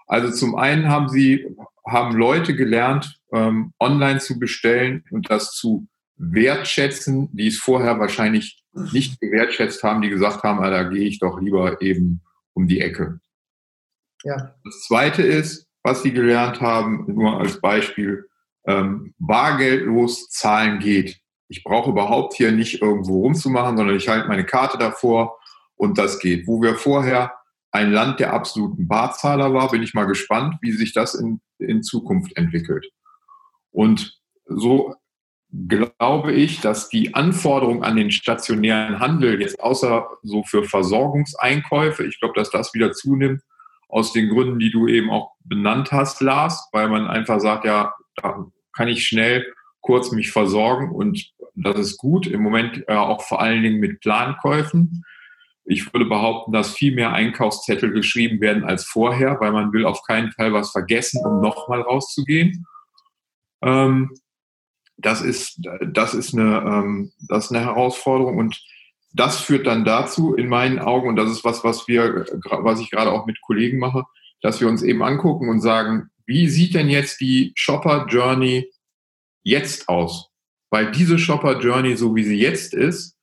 Also 0.06 0.30
zum 0.30 0.56
einen 0.56 0.88
haben 0.88 1.08
sie, 1.08 1.46
haben 1.86 2.16
Leute 2.16 2.54
gelernt, 2.54 3.20
ähm, 3.32 3.72
online 3.80 4.20
zu 4.20 4.38
bestellen 4.38 5.04
und 5.10 5.30
das 5.30 5.52
zu 5.52 5.86
wertschätzen, 6.16 7.28
die 7.32 7.48
es 7.48 7.58
vorher 7.58 7.98
wahrscheinlich 7.98 8.62
nicht 8.92 9.20
gewertschätzt 9.20 9.82
haben, 9.82 10.02
die 10.02 10.10
gesagt 10.10 10.42
haben, 10.42 10.60
ah, 10.60 10.70
da 10.70 10.84
gehe 10.84 11.06
ich 11.06 11.18
doch 11.18 11.40
lieber 11.40 11.80
eben 11.80 12.22
um 12.52 12.68
die 12.68 12.80
Ecke. 12.80 13.20
Ja. 14.22 14.54
Das 14.64 14.82
Zweite 14.82 15.22
ist, 15.22 15.66
was 15.82 16.02
sie 16.02 16.12
gelernt 16.12 16.60
haben, 16.60 17.04
nur 17.06 17.38
als 17.38 17.60
Beispiel, 17.60 18.26
ähm, 18.66 19.14
bargeldlos 19.18 20.30
zahlen 20.30 20.78
geht. 20.78 21.20
Ich 21.48 21.62
brauche 21.62 21.90
überhaupt 21.90 22.34
hier 22.34 22.52
nicht 22.52 22.80
irgendwo 22.80 23.20
rumzumachen, 23.20 23.76
sondern 23.76 23.96
ich 23.96 24.08
halte 24.08 24.28
meine 24.28 24.46
Karte 24.46 24.78
davor 24.78 25.38
und 25.76 25.98
das 25.98 26.18
geht. 26.18 26.46
Wo 26.46 26.62
wir 26.62 26.74
vorher 26.74 27.34
ein 27.74 27.90
Land 27.90 28.20
der 28.20 28.32
absoluten 28.32 28.86
Barzahler 28.86 29.52
war, 29.52 29.70
bin 29.70 29.82
ich 29.82 29.94
mal 29.94 30.04
gespannt, 30.04 30.56
wie 30.60 30.70
sich 30.70 30.92
das 30.92 31.14
in, 31.14 31.40
in 31.58 31.82
Zukunft 31.82 32.36
entwickelt. 32.36 32.86
Und 33.72 34.16
so 34.46 34.94
glaube 35.68 36.32
ich, 36.32 36.60
dass 36.60 36.88
die 36.88 37.14
Anforderungen 37.14 37.82
an 37.82 37.96
den 37.96 38.12
stationären 38.12 39.00
Handel 39.00 39.40
jetzt 39.40 39.58
außer 39.60 40.06
so 40.22 40.44
für 40.44 40.62
Versorgungseinkäufe, 40.62 42.04
ich 42.04 42.20
glaube, 42.20 42.34
dass 42.36 42.50
das 42.50 42.74
wieder 42.74 42.92
zunimmt, 42.92 43.42
aus 43.88 44.12
den 44.12 44.28
Gründen, 44.28 44.60
die 44.60 44.70
du 44.70 44.86
eben 44.86 45.10
auch 45.10 45.32
benannt 45.44 45.90
hast, 45.90 46.20
Lars, 46.20 46.68
weil 46.72 46.88
man 46.88 47.08
einfach 47.08 47.40
sagt, 47.40 47.64
ja, 47.64 47.92
da 48.16 48.46
kann 48.72 48.88
ich 48.88 49.04
schnell 49.04 49.52
kurz 49.80 50.12
mich 50.12 50.30
versorgen 50.30 50.90
und 50.90 51.32
das 51.56 51.78
ist 51.78 51.98
gut. 51.98 52.26
Im 52.26 52.42
Moment 52.42 52.84
äh, 52.88 52.94
auch 52.94 53.22
vor 53.22 53.40
allen 53.40 53.62
Dingen 53.62 53.80
mit 53.80 54.00
Plankäufen. 54.00 55.04
Ich 55.64 55.92
würde 55.92 56.04
behaupten, 56.04 56.52
dass 56.52 56.74
viel 56.74 56.94
mehr 56.94 57.12
Einkaufszettel 57.12 57.90
geschrieben 57.90 58.40
werden 58.40 58.64
als 58.64 58.84
vorher, 58.84 59.40
weil 59.40 59.52
man 59.52 59.72
will 59.72 59.86
auf 59.86 60.02
keinen 60.02 60.30
Fall 60.32 60.52
was 60.52 60.70
vergessen, 60.70 61.24
um 61.24 61.40
nochmal 61.40 61.80
rauszugehen. 61.80 62.66
Ähm, 63.62 64.10
das 64.96 65.22
ist, 65.22 65.60
das 65.86 66.14
ist 66.14 66.34
eine, 66.34 66.58
ähm, 66.58 67.12
das 67.28 67.46
ist 67.46 67.52
eine 67.52 67.64
Herausforderung 67.64 68.38
und 68.38 68.62
das 69.14 69.40
führt 69.40 69.66
dann 69.66 69.84
dazu, 69.84 70.34
in 70.34 70.48
meinen 70.48 70.80
Augen, 70.80 71.08
und 71.08 71.16
das 71.16 71.30
ist 71.30 71.44
was, 71.44 71.62
was 71.62 71.86
wir, 71.86 72.26
was 72.42 72.80
ich 72.80 72.90
gerade 72.90 73.12
auch 73.12 73.26
mit 73.26 73.40
Kollegen 73.40 73.78
mache, 73.78 74.04
dass 74.42 74.60
wir 74.60 74.68
uns 74.68 74.82
eben 74.82 75.02
angucken 75.02 75.48
und 75.48 75.60
sagen, 75.60 76.10
wie 76.26 76.48
sieht 76.48 76.74
denn 76.74 76.88
jetzt 76.88 77.20
die 77.20 77.52
Shopper 77.54 78.06
Journey 78.08 78.70
jetzt 79.44 79.88
aus? 79.88 80.30
Weil 80.70 80.90
diese 80.90 81.18
Shopper 81.18 81.60
Journey, 81.60 81.96
so 81.96 82.16
wie 82.16 82.24
sie 82.24 82.38
jetzt 82.38 82.74
ist, 82.74 83.13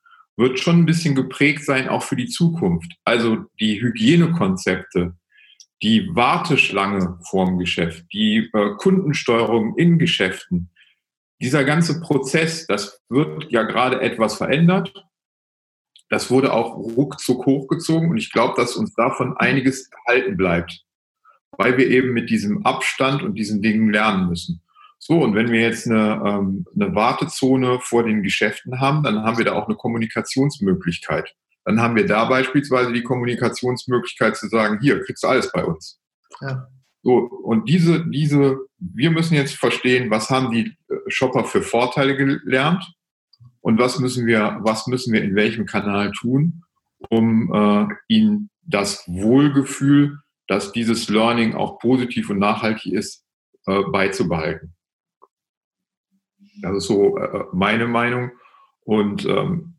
wird 0.41 0.59
schon 0.59 0.79
ein 0.79 0.85
bisschen 0.85 1.15
geprägt 1.15 1.63
sein, 1.63 1.87
auch 1.87 2.03
für 2.03 2.15
die 2.15 2.27
Zukunft. 2.27 2.93
Also 3.05 3.45
die 3.59 3.79
Hygienekonzepte, 3.81 5.15
die 5.83 6.09
Warteschlange 6.15 7.19
vorm 7.29 7.57
Geschäft, 7.59 8.05
die 8.11 8.49
äh, 8.53 8.75
Kundensteuerung 8.77 9.77
in 9.77 9.99
Geschäften, 9.99 10.71
dieser 11.41 11.63
ganze 11.63 12.01
Prozess, 12.01 12.67
das 12.67 13.01
wird 13.09 13.51
ja 13.51 13.63
gerade 13.63 14.01
etwas 14.01 14.35
verändert. 14.35 15.05
Das 16.09 16.29
wurde 16.29 16.53
auch 16.53 16.75
ruckzuck 16.75 17.45
hochgezogen 17.45 18.09
und 18.09 18.17
ich 18.17 18.31
glaube, 18.31 18.53
dass 18.57 18.75
uns 18.75 18.93
davon 18.93 19.37
einiges 19.37 19.89
erhalten 20.05 20.37
bleibt, 20.37 20.83
weil 21.57 21.77
wir 21.77 21.87
eben 21.87 22.13
mit 22.13 22.29
diesem 22.29 22.65
Abstand 22.65 23.23
und 23.23 23.35
diesen 23.35 23.61
Dingen 23.61 23.91
lernen 23.91 24.27
müssen. 24.27 24.61
So, 25.03 25.15
und 25.15 25.33
wenn 25.33 25.49
wir 25.51 25.61
jetzt 25.61 25.87
eine, 25.87 26.21
ähm, 26.23 26.63
eine 26.75 26.93
Wartezone 26.93 27.79
vor 27.79 28.03
den 28.03 28.21
Geschäften 28.21 28.79
haben, 28.79 29.01
dann 29.01 29.23
haben 29.23 29.39
wir 29.39 29.45
da 29.45 29.53
auch 29.53 29.67
eine 29.67 29.75
Kommunikationsmöglichkeit. 29.75 31.33
Dann 31.65 31.81
haben 31.81 31.95
wir 31.95 32.05
da 32.05 32.25
beispielsweise 32.25 32.93
die 32.93 33.01
Kommunikationsmöglichkeit 33.01 34.37
zu 34.37 34.47
sagen, 34.47 34.77
hier, 34.79 35.03
kriegst 35.03 35.23
du 35.23 35.27
alles 35.27 35.51
bei 35.51 35.65
uns. 35.65 35.99
Ja. 36.41 36.67
So, 37.01 37.17
und 37.17 37.67
diese, 37.67 38.07
diese, 38.11 38.59
wir 38.77 39.09
müssen 39.09 39.33
jetzt 39.33 39.55
verstehen, 39.55 40.11
was 40.11 40.29
haben 40.29 40.51
die 40.51 40.77
äh, 40.87 40.95
Shopper 41.07 41.45
für 41.45 41.63
Vorteile 41.63 42.15
gelernt 42.15 42.93
und 43.61 43.79
was 43.79 43.97
müssen 43.97 44.27
wir, 44.27 44.59
was 44.61 44.85
müssen 44.85 45.13
wir 45.13 45.23
in 45.23 45.33
welchem 45.33 45.65
Kanal 45.65 46.11
tun, 46.11 46.61
um 47.09 47.51
äh, 47.51 47.87
ihnen 48.07 48.51
das 48.61 49.03
Wohlgefühl, 49.07 50.19
dass 50.45 50.73
dieses 50.73 51.09
Learning 51.09 51.55
auch 51.55 51.79
positiv 51.79 52.29
und 52.29 52.37
nachhaltig 52.37 52.93
ist, 52.93 53.23
äh, 53.65 53.81
beizubehalten. 53.91 54.75
Das 56.61 56.75
ist 56.77 56.87
so 56.87 57.17
äh, 57.17 57.45
meine 57.53 57.87
Meinung. 57.87 58.31
Und 58.83 59.25
ähm, 59.25 59.73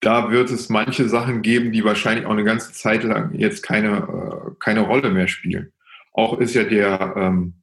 da 0.00 0.30
wird 0.30 0.50
es 0.50 0.68
manche 0.68 1.08
Sachen 1.08 1.42
geben, 1.42 1.72
die 1.72 1.84
wahrscheinlich 1.84 2.26
auch 2.26 2.30
eine 2.30 2.44
ganze 2.44 2.72
Zeit 2.72 3.02
lang 3.02 3.34
jetzt 3.34 3.62
keine, 3.62 3.96
äh, 3.96 4.54
keine 4.60 4.80
Rolle 4.80 5.10
mehr 5.10 5.28
spielen. 5.28 5.72
Auch 6.12 6.38
ist 6.38 6.54
ja 6.54 6.64
der 6.64 7.14
ähm, 7.16 7.54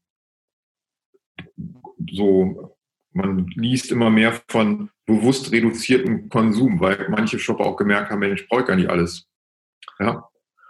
so, 2.11 2.77
man 3.13 3.47
liest 3.55 3.91
immer 3.91 4.09
mehr 4.09 4.41
von 4.47 4.89
bewusst 5.05 5.51
reduziertem 5.51 6.29
Konsum, 6.29 6.79
weil 6.79 7.07
manche 7.09 7.39
Shopper 7.39 7.65
auch 7.65 7.77
gemerkt 7.77 8.09
haben, 8.09 8.19
Mensch, 8.19 8.41
ich 8.41 8.47
brauche 8.47 8.65
gar 8.65 8.75
nicht 8.75 8.89
alles. 8.89 9.27
Ja. 9.99 10.29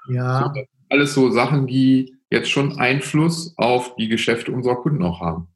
ja. 0.09 0.51
So, 0.53 0.63
alles 0.89 1.13
so 1.13 1.31
Sachen, 1.31 1.67
die 1.67 2.17
jetzt 2.29 2.49
schon 2.49 2.79
Einfluss 2.79 3.53
auf 3.57 3.95
die 3.95 4.07
Geschäfte 4.07 4.51
unserer 4.51 4.77
Kunden 4.77 5.03
auch 5.03 5.21
haben. 5.21 5.52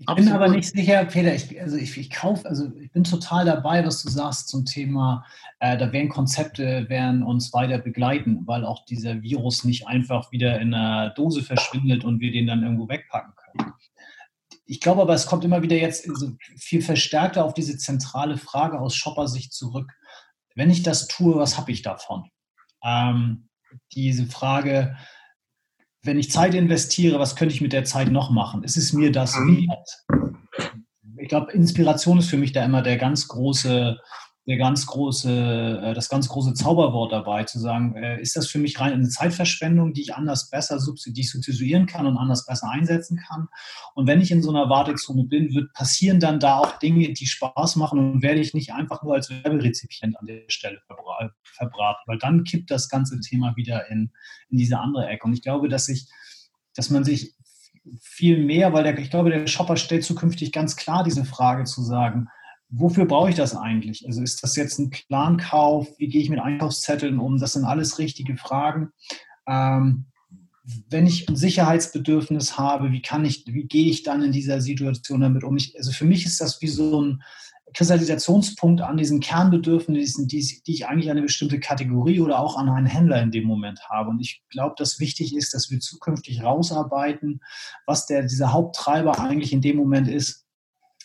Ich 0.00 0.06
bin 0.06 0.16
Absolut. 0.16 0.34
aber 0.34 0.48
nicht 0.48 0.70
sicher, 0.70 1.04
Peter, 1.06 1.34
ich, 1.34 1.60
also 1.60 1.76
ich, 1.76 1.98
ich 1.98 2.10
kaufe, 2.10 2.48
also 2.48 2.70
ich 2.76 2.92
bin 2.92 3.02
total 3.02 3.44
dabei, 3.44 3.84
was 3.84 4.00
du 4.00 4.08
sagst 4.08 4.48
zum 4.48 4.64
Thema, 4.64 5.26
äh, 5.58 5.76
da 5.76 5.92
werden 5.92 6.08
Konzepte, 6.08 6.88
werden 6.88 7.24
uns 7.24 7.52
weiter 7.52 7.78
begleiten, 7.78 8.46
weil 8.46 8.64
auch 8.64 8.84
dieser 8.84 9.22
Virus 9.22 9.64
nicht 9.64 9.88
einfach 9.88 10.30
wieder 10.30 10.60
in 10.60 10.72
einer 10.72 11.10
Dose 11.10 11.42
verschwindet 11.42 12.04
und 12.04 12.20
wir 12.20 12.30
den 12.30 12.46
dann 12.46 12.62
irgendwo 12.62 12.88
wegpacken 12.88 13.34
können. 13.34 13.72
Ich 14.66 14.80
glaube 14.80 15.02
aber, 15.02 15.14
es 15.14 15.26
kommt 15.26 15.44
immer 15.44 15.62
wieder 15.62 15.76
jetzt 15.76 16.08
also 16.08 16.30
viel 16.56 16.82
verstärkter 16.82 17.44
auf 17.44 17.54
diese 17.54 17.76
zentrale 17.76 18.36
Frage 18.36 18.78
aus 18.78 18.94
Shopper-Sicht 18.94 19.52
zurück. 19.52 19.90
Wenn 20.54 20.70
ich 20.70 20.84
das 20.84 21.08
tue, 21.08 21.34
was 21.34 21.58
habe 21.58 21.72
ich 21.72 21.82
davon? 21.82 22.30
Ähm, 22.84 23.48
diese 23.94 24.26
Frage, 24.26 24.96
wenn 26.08 26.18
ich 26.18 26.30
Zeit 26.30 26.54
investiere, 26.54 27.18
was 27.18 27.36
könnte 27.36 27.54
ich 27.54 27.60
mit 27.60 27.74
der 27.74 27.84
Zeit 27.84 28.10
noch 28.10 28.30
machen? 28.30 28.64
Ist 28.64 28.78
es 28.78 28.94
mir 28.94 29.12
das 29.12 29.36
mhm. 29.38 29.68
wert? 29.68 30.32
Ich 31.18 31.28
glaube, 31.28 31.52
Inspiration 31.52 32.18
ist 32.18 32.30
für 32.30 32.38
mich 32.38 32.52
da 32.52 32.64
immer 32.64 32.80
der 32.80 32.96
ganz 32.96 33.28
große, 33.28 33.98
ganz 34.56 34.86
große, 34.86 35.80
äh, 35.82 35.94
das 35.94 36.08
ganz 36.08 36.28
große 36.28 36.54
Zauberwort 36.54 37.12
dabei, 37.12 37.44
zu 37.44 37.58
sagen, 37.58 37.94
äh, 37.96 38.20
ist 38.20 38.36
das 38.36 38.48
für 38.48 38.58
mich 38.58 38.80
rein 38.80 38.92
eine 38.92 39.08
Zeitverschwendung, 39.08 39.92
die 39.92 40.00
ich 40.00 40.14
anders 40.14 40.48
besser 40.48 40.78
substituieren 40.80 41.86
kann 41.86 42.06
und 42.06 42.16
anders 42.16 42.46
besser 42.46 42.70
einsetzen 42.70 43.18
kann? 43.18 43.48
Und 43.94 44.06
wenn 44.06 44.20
ich 44.20 44.30
in 44.30 44.42
so 44.42 44.50
einer 44.50 44.70
Wartezone 44.70 45.24
bin, 45.24 45.54
wird 45.54 45.72
passieren 45.74 46.20
dann 46.20 46.40
da 46.40 46.58
auch 46.58 46.78
Dinge, 46.78 47.12
die 47.12 47.26
Spaß 47.26 47.76
machen 47.76 47.98
und 47.98 48.22
werde 48.22 48.40
ich 48.40 48.54
nicht 48.54 48.72
einfach 48.72 49.02
nur 49.02 49.14
als 49.14 49.28
Werberezipient 49.28 50.18
an 50.18 50.26
der 50.26 50.42
Stelle 50.48 50.80
verbraten, 51.42 52.02
weil 52.06 52.18
dann 52.18 52.44
kippt 52.44 52.70
das 52.70 52.88
ganze 52.88 53.20
Thema 53.20 53.54
wieder 53.56 53.90
in, 53.90 54.12
in 54.48 54.58
diese 54.58 54.78
andere 54.78 55.06
Ecke. 55.08 55.26
Und 55.26 55.34
ich 55.34 55.42
glaube, 55.42 55.68
dass 55.68 55.88
ich, 55.88 56.06
dass 56.74 56.90
man 56.90 57.04
sich 57.04 57.34
viel 58.00 58.44
mehr, 58.44 58.72
weil 58.72 58.84
der, 58.84 58.98
ich 58.98 59.10
glaube, 59.10 59.30
der 59.30 59.46
Shopper 59.46 59.76
stellt 59.76 60.04
zukünftig 60.04 60.52
ganz 60.52 60.76
klar 60.76 61.04
diese 61.04 61.24
Frage 61.24 61.64
zu 61.64 61.82
sagen, 61.82 62.28
wofür 62.70 63.06
brauche 63.06 63.30
ich 63.30 63.36
das 63.36 63.56
eigentlich? 63.56 64.06
Also 64.06 64.22
ist 64.22 64.42
das 64.42 64.56
jetzt 64.56 64.78
ein 64.78 64.90
Plankauf? 64.90 65.88
Wie 65.98 66.08
gehe 66.08 66.20
ich 66.20 66.30
mit 66.30 66.40
Einkaufszetteln 66.40 67.18
um? 67.18 67.38
Das 67.38 67.54
sind 67.54 67.64
alles 67.64 67.98
richtige 67.98 68.36
Fragen. 68.36 68.90
Ähm, 69.46 70.06
wenn 70.90 71.06
ich 71.06 71.28
ein 71.28 71.36
Sicherheitsbedürfnis 71.36 72.58
habe, 72.58 72.92
wie 72.92 73.00
kann 73.00 73.24
ich, 73.24 73.44
wie 73.46 73.64
gehe 73.64 73.90
ich 73.90 74.02
dann 74.02 74.22
in 74.22 74.32
dieser 74.32 74.60
Situation 74.60 75.22
damit 75.22 75.44
um? 75.44 75.56
Ich, 75.56 75.74
also 75.78 75.92
für 75.92 76.04
mich 76.04 76.26
ist 76.26 76.40
das 76.40 76.60
wie 76.60 76.68
so 76.68 77.00
ein 77.00 77.22
Kristallisationspunkt 77.74 78.80
an 78.82 78.96
diesen 78.96 79.20
Kernbedürfnissen, 79.20 80.26
die, 80.26 80.40
die 80.66 80.72
ich 80.72 80.86
eigentlich 80.86 81.10
an 81.10 81.16
eine 81.16 81.26
bestimmte 81.26 81.60
Kategorie 81.60 82.20
oder 82.20 82.38
auch 82.38 82.56
an 82.56 82.68
einen 82.68 82.86
Händler 82.86 83.20
in 83.22 83.30
dem 83.30 83.44
Moment 83.44 83.80
habe. 83.88 84.10
Und 84.10 84.20
ich 84.20 84.42
glaube, 84.50 84.74
dass 84.78 85.00
wichtig 85.00 85.34
ist, 85.34 85.54
dass 85.54 85.70
wir 85.70 85.80
zukünftig 85.80 86.42
rausarbeiten, 86.42 87.40
was 87.86 88.06
der, 88.06 88.22
dieser 88.22 88.52
Haupttreiber 88.52 89.18
eigentlich 89.18 89.52
in 89.52 89.60
dem 89.60 89.76
Moment 89.76 90.08
ist 90.08 90.47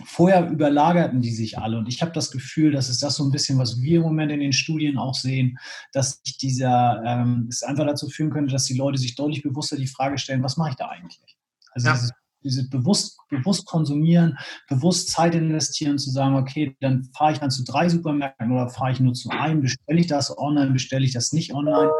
vorher 0.04 0.50
überlagerten 0.50 1.22
die 1.22 1.32
sich 1.32 1.60
alle. 1.60 1.78
Und 1.78 1.88
ich 1.88 2.02
habe 2.02 2.12
das 2.12 2.32
Gefühl, 2.32 2.72
dass 2.72 2.90
es 2.90 3.00
das 3.00 3.16
so 3.16 3.24
ein 3.24 3.32
bisschen, 3.32 3.60
was 3.60 3.82
wir 3.82 3.98
im 3.98 4.04
Moment 4.04 4.32
in 4.32 4.40
den 4.40 4.54
Studien 4.54 4.98
auch 4.98 5.14
sehen, 5.14 5.58
dass 5.92 6.22
sich 6.24 6.38
dieser, 6.38 7.02
ähm, 7.06 7.48
es 7.50 7.64
einfach 7.64 7.86
dazu 7.86 8.10
führen 8.10 8.32
könnte, 8.32 8.52
dass 8.52 8.66
die 8.66 8.78
Leute 8.78 8.98
sich 8.98 9.16
deutlich 9.16 9.44
bewusster 9.44 9.78
die 9.78 9.88
Frage 9.88 10.18
stellen, 10.18 10.44
was 10.44 10.58
mache 10.58 10.72
ich 10.72 10.76
da 10.76 10.88
eigentlich? 10.88 11.38
Also 11.74 11.88
ja. 11.88 11.94
dieses, 11.94 12.12
dieses 12.44 12.70
bewusst, 12.70 13.18
bewusst 13.30 13.66
konsumieren, 13.66 14.38
bewusst 14.68 15.12
Zeit 15.12 15.36
investieren, 15.36 15.98
zu 15.98 16.10
sagen, 16.10 16.36
okay, 16.36 16.76
dann 16.82 17.10
fahre 17.16 17.34
ich 17.34 17.40
dann 17.40 17.52
zu 17.52 17.64
drei 17.64 17.88
Supermärkten 17.88 18.52
oder 18.52 18.70
fahre 18.70 18.92
ich 18.92 19.00
nur 19.00 19.14
zu 19.14 19.30
einem, 19.30 19.62
bestelle 19.62 20.00
ich 20.00 20.08
das 20.08 20.36
online, 20.38 20.72
bestelle 20.72 21.06
ich 21.06 21.14
das 21.14 21.34
nicht 21.34 21.54
online. 21.54 21.92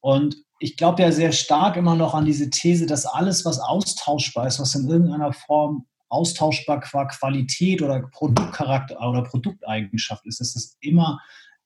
Und 0.00 0.36
ich 0.58 0.76
glaube 0.76 1.02
ja 1.02 1.12
sehr 1.12 1.32
stark 1.32 1.76
immer 1.76 1.96
noch 1.96 2.14
an 2.14 2.24
diese 2.24 2.50
These, 2.50 2.86
dass 2.86 3.06
alles, 3.06 3.44
was 3.44 3.60
austauschbar 3.60 4.46
ist, 4.46 4.58
was 4.58 4.74
in 4.74 4.88
irgendeiner 4.88 5.32
Form 5.32 5.86
austauschbar 6.08 6.80
qua 6.80 7.06
Qualität 7.06 7.82
oder 7.82 8.02
Produktcharakter 8.12 9.00
oder 9.00 9.22
Produkteigenschaft 9.22 10.26
ist, 10.26 10.40
dass 10.40 10.56
es 10.56 10.76
immer 10.80 11.20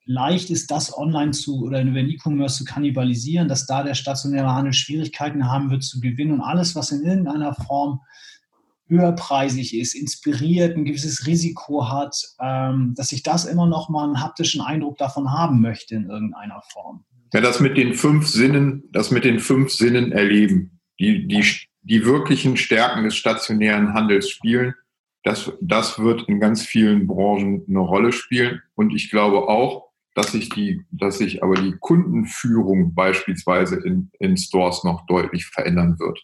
leicht 0.06 0.50
ist, 0.50 0.70
das 0.70 0.96
online 0.96 1.30
zu 1.30 1.64
oder 1.64 1.82
über 1.82 2.00
E-Commerce 2.00 2.58
zu 2.58 2.64
kannibalisieren, 2.64 3.48
dass 3.48 3.66
da 3.66 3.82
der 3.82 3.94
stationäre 3.94 4.52
Handel 4.52 4.72
Schwierigkeiten 4.72 5.50
haben 5.50 5.70
wird 5.70 5.84
zu 5.84 6.00
gewinnen 6.00 6.32
und 6.32 6.40
alles, 6.40 6.74
was 6.74 6.90
in 6.90 7.04
irgendeiner 7.04 7.54
Form 7.54 8.00
höherpreisig 8.88 9.78
ist, 9.78 9.94
inspiriert, 9.94 10.76
ein 10.76 10.84
gewisses 10.84 11.26
Risiko 11.26 11.88
hat, 11.88 12.16
ähm, 12.40 12.94
dass 12.96 13.12
ich 13.12 13.22
das 13.22 13.44
immer 13.44 13.66
noch 13.66 13.88
mal 13.88 14.04
einen 14.04 14.20
haptischen 14.20 14.60
Eindruck 14.60 14.98
davon 14.98 15.30
haben 15.30 15.60
möchte 15.60 15.94
in 15.94 16.10
irgendeiner 16.10 16.60
Form. 16.72 17.04
Ja, 17.32 17.40
das 17.40 17.60
mit 17.60 17.76
den 17.76 17.94
fünf 17.94 18.26
Sinnen, 18.26 18.82
das 18.90 19.12
mit 19.12 19.24
den 19.24 19.38
fünf 19.38 19.70
Sinnen 19.70 20.10
erleben, 20.10 20.80
die, 20.98 21.28
die 21.28 21.44
die 21.82 22.04
wirklichen 22.04 22.56
Stärken 22.56 23.04
des 23.04 23.16
stationären 23.16 23.94
Handels 23.94 24.28
spielen. 24.28 24.74
Das, 25.22 25.52
das 25.60 25.98
wird 25.98 26.28
in 26.28 26.40
ganz 26.40 26.62
vielen 26.64 27.06
Branchen 27.06 27.64
eine 27.68 27.80
Rolle 27.80 28.12
spielen. 28.12 28.62
Und 28.74 28.94
ich 28.94 29.10
glaube 29.10 29.48
auch, 29.48 29.90
dass 30.14 30.32
sich 30.32 30.48
die, 30.48 30.84
dass 30.90 31.18
sich 31.18 31.42
aber 31.42 31.54
die 31.54 31.76
Kundenführung 31.78 32.94
beispielsweise 32.94 33.76
in, 33.76 34.10
in 34.18 34.36
Stores 34.36 34.84
noch 34.84 35.06
deutlich 35.06 35.46
verändern 35.46 35.98
wird. 35.98 36.20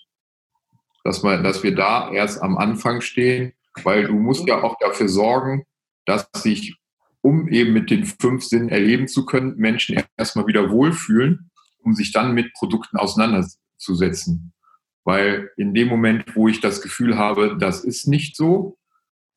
Dass 1.04 1.22
man, 1.22 1.44
dass 1.44 1.62
wir 1.62 1.74
da 1.74 2.10
erst 2.10 2.42
am 2.42 2.58
Anfang 2.58 3.00
stehen 3.00 3.52
Weil 3.84 4.06
du 4.06 4.14
musst 4.14 4.46
ja 4.48 4.62
auch 4.62 4.76
dafür 4.80 5.08
sorgen, 5.08 5.64
dass 6.06 6.28
sich, 6.34 6.76
um 7.20 7.48
eben 7.48 7.72
mit 7.72 7.90
den 7.90 8.04
fünf 8.04 8.44
Sinnen 8.44 8.68
erleben 8.68 9.08
zu 9.08 9.26
können, 9.26 9.56
Menschen 9.56 10.02
erstmal 10.16 10.46
wieder 10.46 10.70
wohlfühlen, 10.70 11.50
um 11.82 11.94
sich 11.94 12.12
dann 12.12 12.34
mit 12.34 12.52
Produkten 12.54 12.96
auseinanderzusetzen. 12.96 14.52
Weil 15.06 15.52
in 15.56 15.72
dem 15.72 15.86
Moment, 15.86 16.34
wo 16.34 16.48
ich 16.48 16.60
das 16.60 16.82
Gefühl 16.82 17.16
habe, 17.16 17.56
das 17.60 17.84
ist 17.84 18.08
nicht 18.08 18.36
so, 18.36 18.76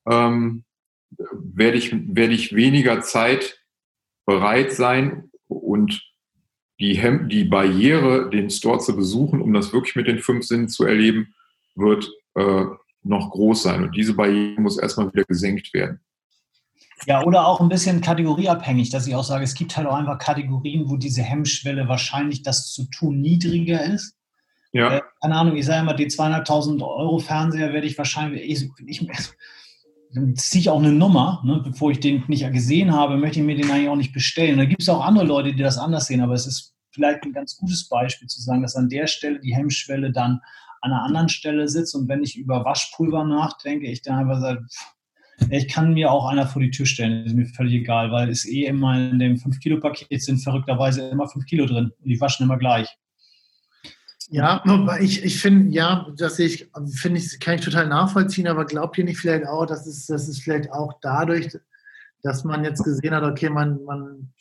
ähm, 0.09 0.63
werde 1.31 1.77
ich, 1.77 1.93
werde 1.93 2.33
ich 2.33 2.55
weniger 2.55 3.01
Zeit 3.01 3.63
bereit 4.25 4.71
sein 4.71 5.29
und 5.47 6.01
die, 6.79 6.95
Hem 6.95 7.29
die 7.29 7.43
Barriere, 7.43 8.31
den 8.31 8.49
Store 8.49 8.79
zu 8.79 8.95
besuchen, 8.95 9.41
um 9.41 9.53
das 9.53 9.71
wirklich 9.71 9.95
mit 9.95 10.07
den 10.07 10.17
fünf 10.17 10.45
Sinnen 10.45 10.69
zu 10.69 10.85
erleben, 10.85 11.35
wird 11.75 12.11
äh, 12.33 12.65
noch 13.03 13.29
groß 13.29 13.61
sein. 13.61 13.83
Und 13.83 13.95
diese 13.95 14.15
Barriere 14.15 14.59
muss 14.59 14.79
erstmal 14.79 15.13
wieder 15.13 15.25
gesenkt 15.25 15.71
werden. 15.75 15.99
Ja, 17.05 17.23
oder 17.23 17.45
auch 17.45 17.61
ein 17.61 17.69
bisschen 17.69 18.01
kategorieabhängig, 18.01 18.89
dass 18.89 19.05
ich 19.05 19.13
auch 19.13 19.23
sage, 19.23 19.43
es 19.43 19.53
gibt 19.53 19.77
halt 19.77 19.85
auch 19.85 19.95
einfach 19.95 20.17
Kategorien, 20.17 20.89
wo 20.89 20.97
diese 20.97 21.21
Hemmschwelle 21.21 21.87
wahrscheinlich 21.87 22.41
das 22.41 22.71
zu 22.73 22.85
tun 22.85 23.21
niedriger 23.21 23.85
ist. 23.85 24.18
Ja. 24.71 24.97
Äh, 24.97 25.01
keine 25.21 25.35
Ahnung, 25.35 25.55
ich 25.55 25.65
sage 25.65 25.81
immer, 25.81 25.93
die 25.93 26.07
200.000 26.07 26.81
Euro 26.81 27.19
Fernseher 27.19 27.73
werde 27.73 27.87
ich 27.87 27.97
wahrscheinlich, 27.97 28.43
ich, 28.43 28.69
ich, 28.85 29.07
dann 30.13 30.35
ziehe 30.35 30.61
ich 30.61 30.69
auch 30.69 30.79
eine 30.79 30.91
Nummer, 30.91 31.41
ne, 31.45 31.61
bevor 31.63 31.91
ich 31.91 31.99
den 31.99 32.23
nicht 32.27 32.51
gesehen 32.51 32.93
habe, 32.93 33.17
möchte 33.17 33.39
ich 33.39 33.45
mir 33.45 33.55
den 33.55 33.69
eigentlich 33.69 33.89
auch 33.89 33.95
nicht 33.95 34.13
bestellen. 34.13 34.57
Da 34.57 34.65
gibt 34.65 34.81
es 34.81 34.89
auch 34.89 35.03
andere 35.03 35.25
Leute, 35.25 35.53
die 35.53 35.63
das 35.63 35.77
anders 35.77 36.07
sehen, 36.07 36.21
aber 36.21 36.33
es 36.33 36.47
ist 36.47 36.75
vielleicht 36.91 37.23
ein 37.23 37.33
ganz 37.33 37.55
gutes 37.57 37.87
Beispiel 37.87 38.27
zu 38.27 38.41
sagen, 38.41 38.61
dass 38.61 38.75
an 38.75 38.89
der 38.89 39.07
Stelle 39.07 39.39
die 39.39 39.55
Hemmschwelle 39.55 40.11
dann 40.11 40.41
an 40.81 40.91
einer 40.91 41.03
anderen 41.03 41.29
Stelle 41.29 41.67
sitzt 41.67 41.95
und 41.95 42.07
wenn 42.07 42.23
ich 42.23 42.37
über 42.37 42.63
Waschpulver 42.63 43.23
nachdenke, 43.25 43.87
ich 43.87 44.01
dann 44.01 44.19
einfach 44.19 44.39
sage, 44.39 44.65
ich 45.49 45.67
kann 45.67 45.93
mir 45.93 46.11
auch 46.11 46.25
einer 46.27 46.47
vor 46.47 46.61
die 46.61 46.71
Tür 46.71 46.85
stellen, 46.85 47.25
ist 47.25 47.35
mir 47.35 47.45
völlig 47.45 47.73
egal, 47.73 48.11
weil 48.11 48.29
es 48.29 48.45
eh 48.45 48.65
immer 48.65 48.97
in 48.97 49.19
dem 49.19 49.35
5-Kilo-Paket 49.35 50.21
sind 50.21 50.39
verrückterweise 50.39 51.07
immer 51.09 51.27
5 51.27 51.45
Kilo 51.45 51.65
drin 51.65 51.91
und 51.97 52.09
die 52.09 52.19
waschen 52.19 52.43
immer 52.43 52.57
gleich. 52.57 52.89
Ja, 54.31 54.63
ich, 54.99 55.23
ich 55.23 55.41
finde, 55.41 55.73
ja, 55.73 56.07
das 56.15 56.37
ich, 56.37 56.69
finde 56.93 57.19
ich, 57.19 57.39
kann 57.39 57.55
ich 57.55 57.65
total 57.65 57.87
nachvollziehen, 57.87 58.47
aber 58.47 58.65
glaubt 58.65 58.95
ihr 58.99 59.03
nicht 59.03 59.19
vielleicht 59.19 59.47
auch, 59.47 59.65
dass 59.65 59.87
es, 59.87 60.05
dass 60.05 60.27
es 60.27 60.39
vielleicht 60.39 60.71
auch 60.71 60.99
dadurch, 61.01 61.57
dass 62.21 62.43
man 62.43 62.63
jetzt 62.63 62.83
gesehen 62.83 63.15
hat, 63.15 63.23
okay, 63.23 63.49
man, 63.49 63.83
man, 63.85 64.31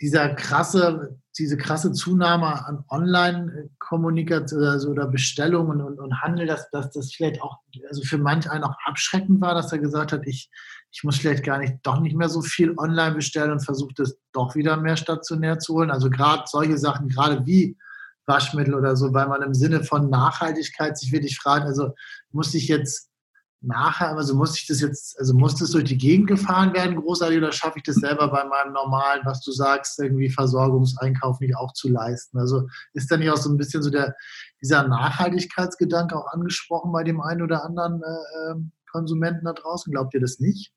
dieser 0.00 0.34
krasse, 0.34 1.18
diese 1.38 1.58
krasse 1.58 1.92
Zunahme 1.92 2.66
an 2.66 2.82
Online-Kommunikation 2.88 4.64
also, 4.64 4.88
oder 4.88 5.06
Bestellungen 5.06 5.82
und, 5.82 6.00
und 6.00 6.22
Handel, 6.22 6.46
dass, 6.46 6.70
dass 6.70 6.90
das 6.90 7.12
vielleicht 7.12 7.42
auch, 7.42 7.58
also 7.88 8.02
für 8.02 8.18
manch 8.18 8.50
einen 8.50 8.64
auch 8.64 8.76
abschreckend 8.86 9.40
war, 9.42 9.54
dass 9.54 9.70
er 9.70 9.80
gesagt 9.80 10.12
hat, 10.12 10.26
ich, 10.26 10.50
ich 10.92 11.04
muss 11.04 11.18
vielleicht 11.18 11.44
gar 11.44 11.58
nicht, 11.58 11.74
doch 11.82 12.00
nicht 12.00 12.16
mehr 12.16 12.30
so 12.30 12.40
viel 12.40 12.74
online 12.78 13.16
bestellen 13.16 13.52
und 13.52 13.64
versuche 13.64 13.92
das 13.96 14.16
doch 14.32 14.54
wieder 14.54 14.78
mehr 14.78 14.96
stationär 14.96 15.58
zu 15.58 15.74
holen. 15.74 15.90
Also 15.90 16.08
gerade 16.08 16.44
solche 16.46 16.78
Sachen, 16.78 17.08
gerade 17.08 17.44
wie 17.44 17.76
Waschmittel 18.28 18.74
oder 18.74 18.94
so, 18.96 19.12
weil 19.14 19.26
man 19.26 19.42
im 19.42 19.54
Sinne 19.54 19.82
von 19.82 20.10
Nachhaltigkeit 20.10 20.96
sich 20.98 21.10
wirklich 21.12 21.38
fragt, 21.38 21.66
also 21.66 21.94
muss 22.30 22.54
ich 22.54 22.68
jetzt 22.68 23.08
nachher, 23.60 24.16
also 24.16 24.34
muss 24.34 24.58
ich 24.58 24.66
das 24.66 24.80
jetzt, 24.80 25.18
also 25.18 25.34
muss 25.34 25.56
das 25.56 25.72
durch 25.72 25.84
die 25.84 25.98
Gegend 25.98 26.28
gefahren 26.28 26.72
werden, 26.74 26.96
großartig, 26.96 27.38
oder 27.38 27.50
schaffe 27.50 27.78
ich 27.78 27.82
das 27.82 27.96
selber 27.96 28.28
bei 28.28 28.44
meinem 28.44 28.72
normalen, 28.72 29.22
was 29.24 29.40
du 29.40 29.50
sagst, 29.50 29.98
irgendwie 29.98 30.30
Versorgungseinkauf 30.30 31.40
nicht 31.40 31.56
auch 31.56 31.72
zu 31.72 31.88
leisten? 31.88 32.38
Also 32.38 32.68
ist 32.92 33.10
da 33.10 33.16
nicht 33.16 33.30
auch 33.30 33.36
so 33.36 33.50
ein 33.50 33.56
bisschen 33.56 33.82
so 33.82 33.90
der, 33.90 34.14
dieser 34.62 34.86
Nachhaltigkeitsgedanke 34.86 36.16
auch 36.16 36.32
angesprochen 36.32 36.92
bei 36.92 37.02
dem 37.02 37.20
einen 37.20 37.42
oder 37.42 37.64
anderen 37.64 38.02
äh, 38.02 38.50
ähm, 38.50 38.72
Konsumenten 38.90 39.44
da 39.44 39.54
draußen? 39.54 39.92
Glaubt 39.92 40.14
ihr 40.14 40.20
das 40.20 40.38
nicht? 40.38 40.72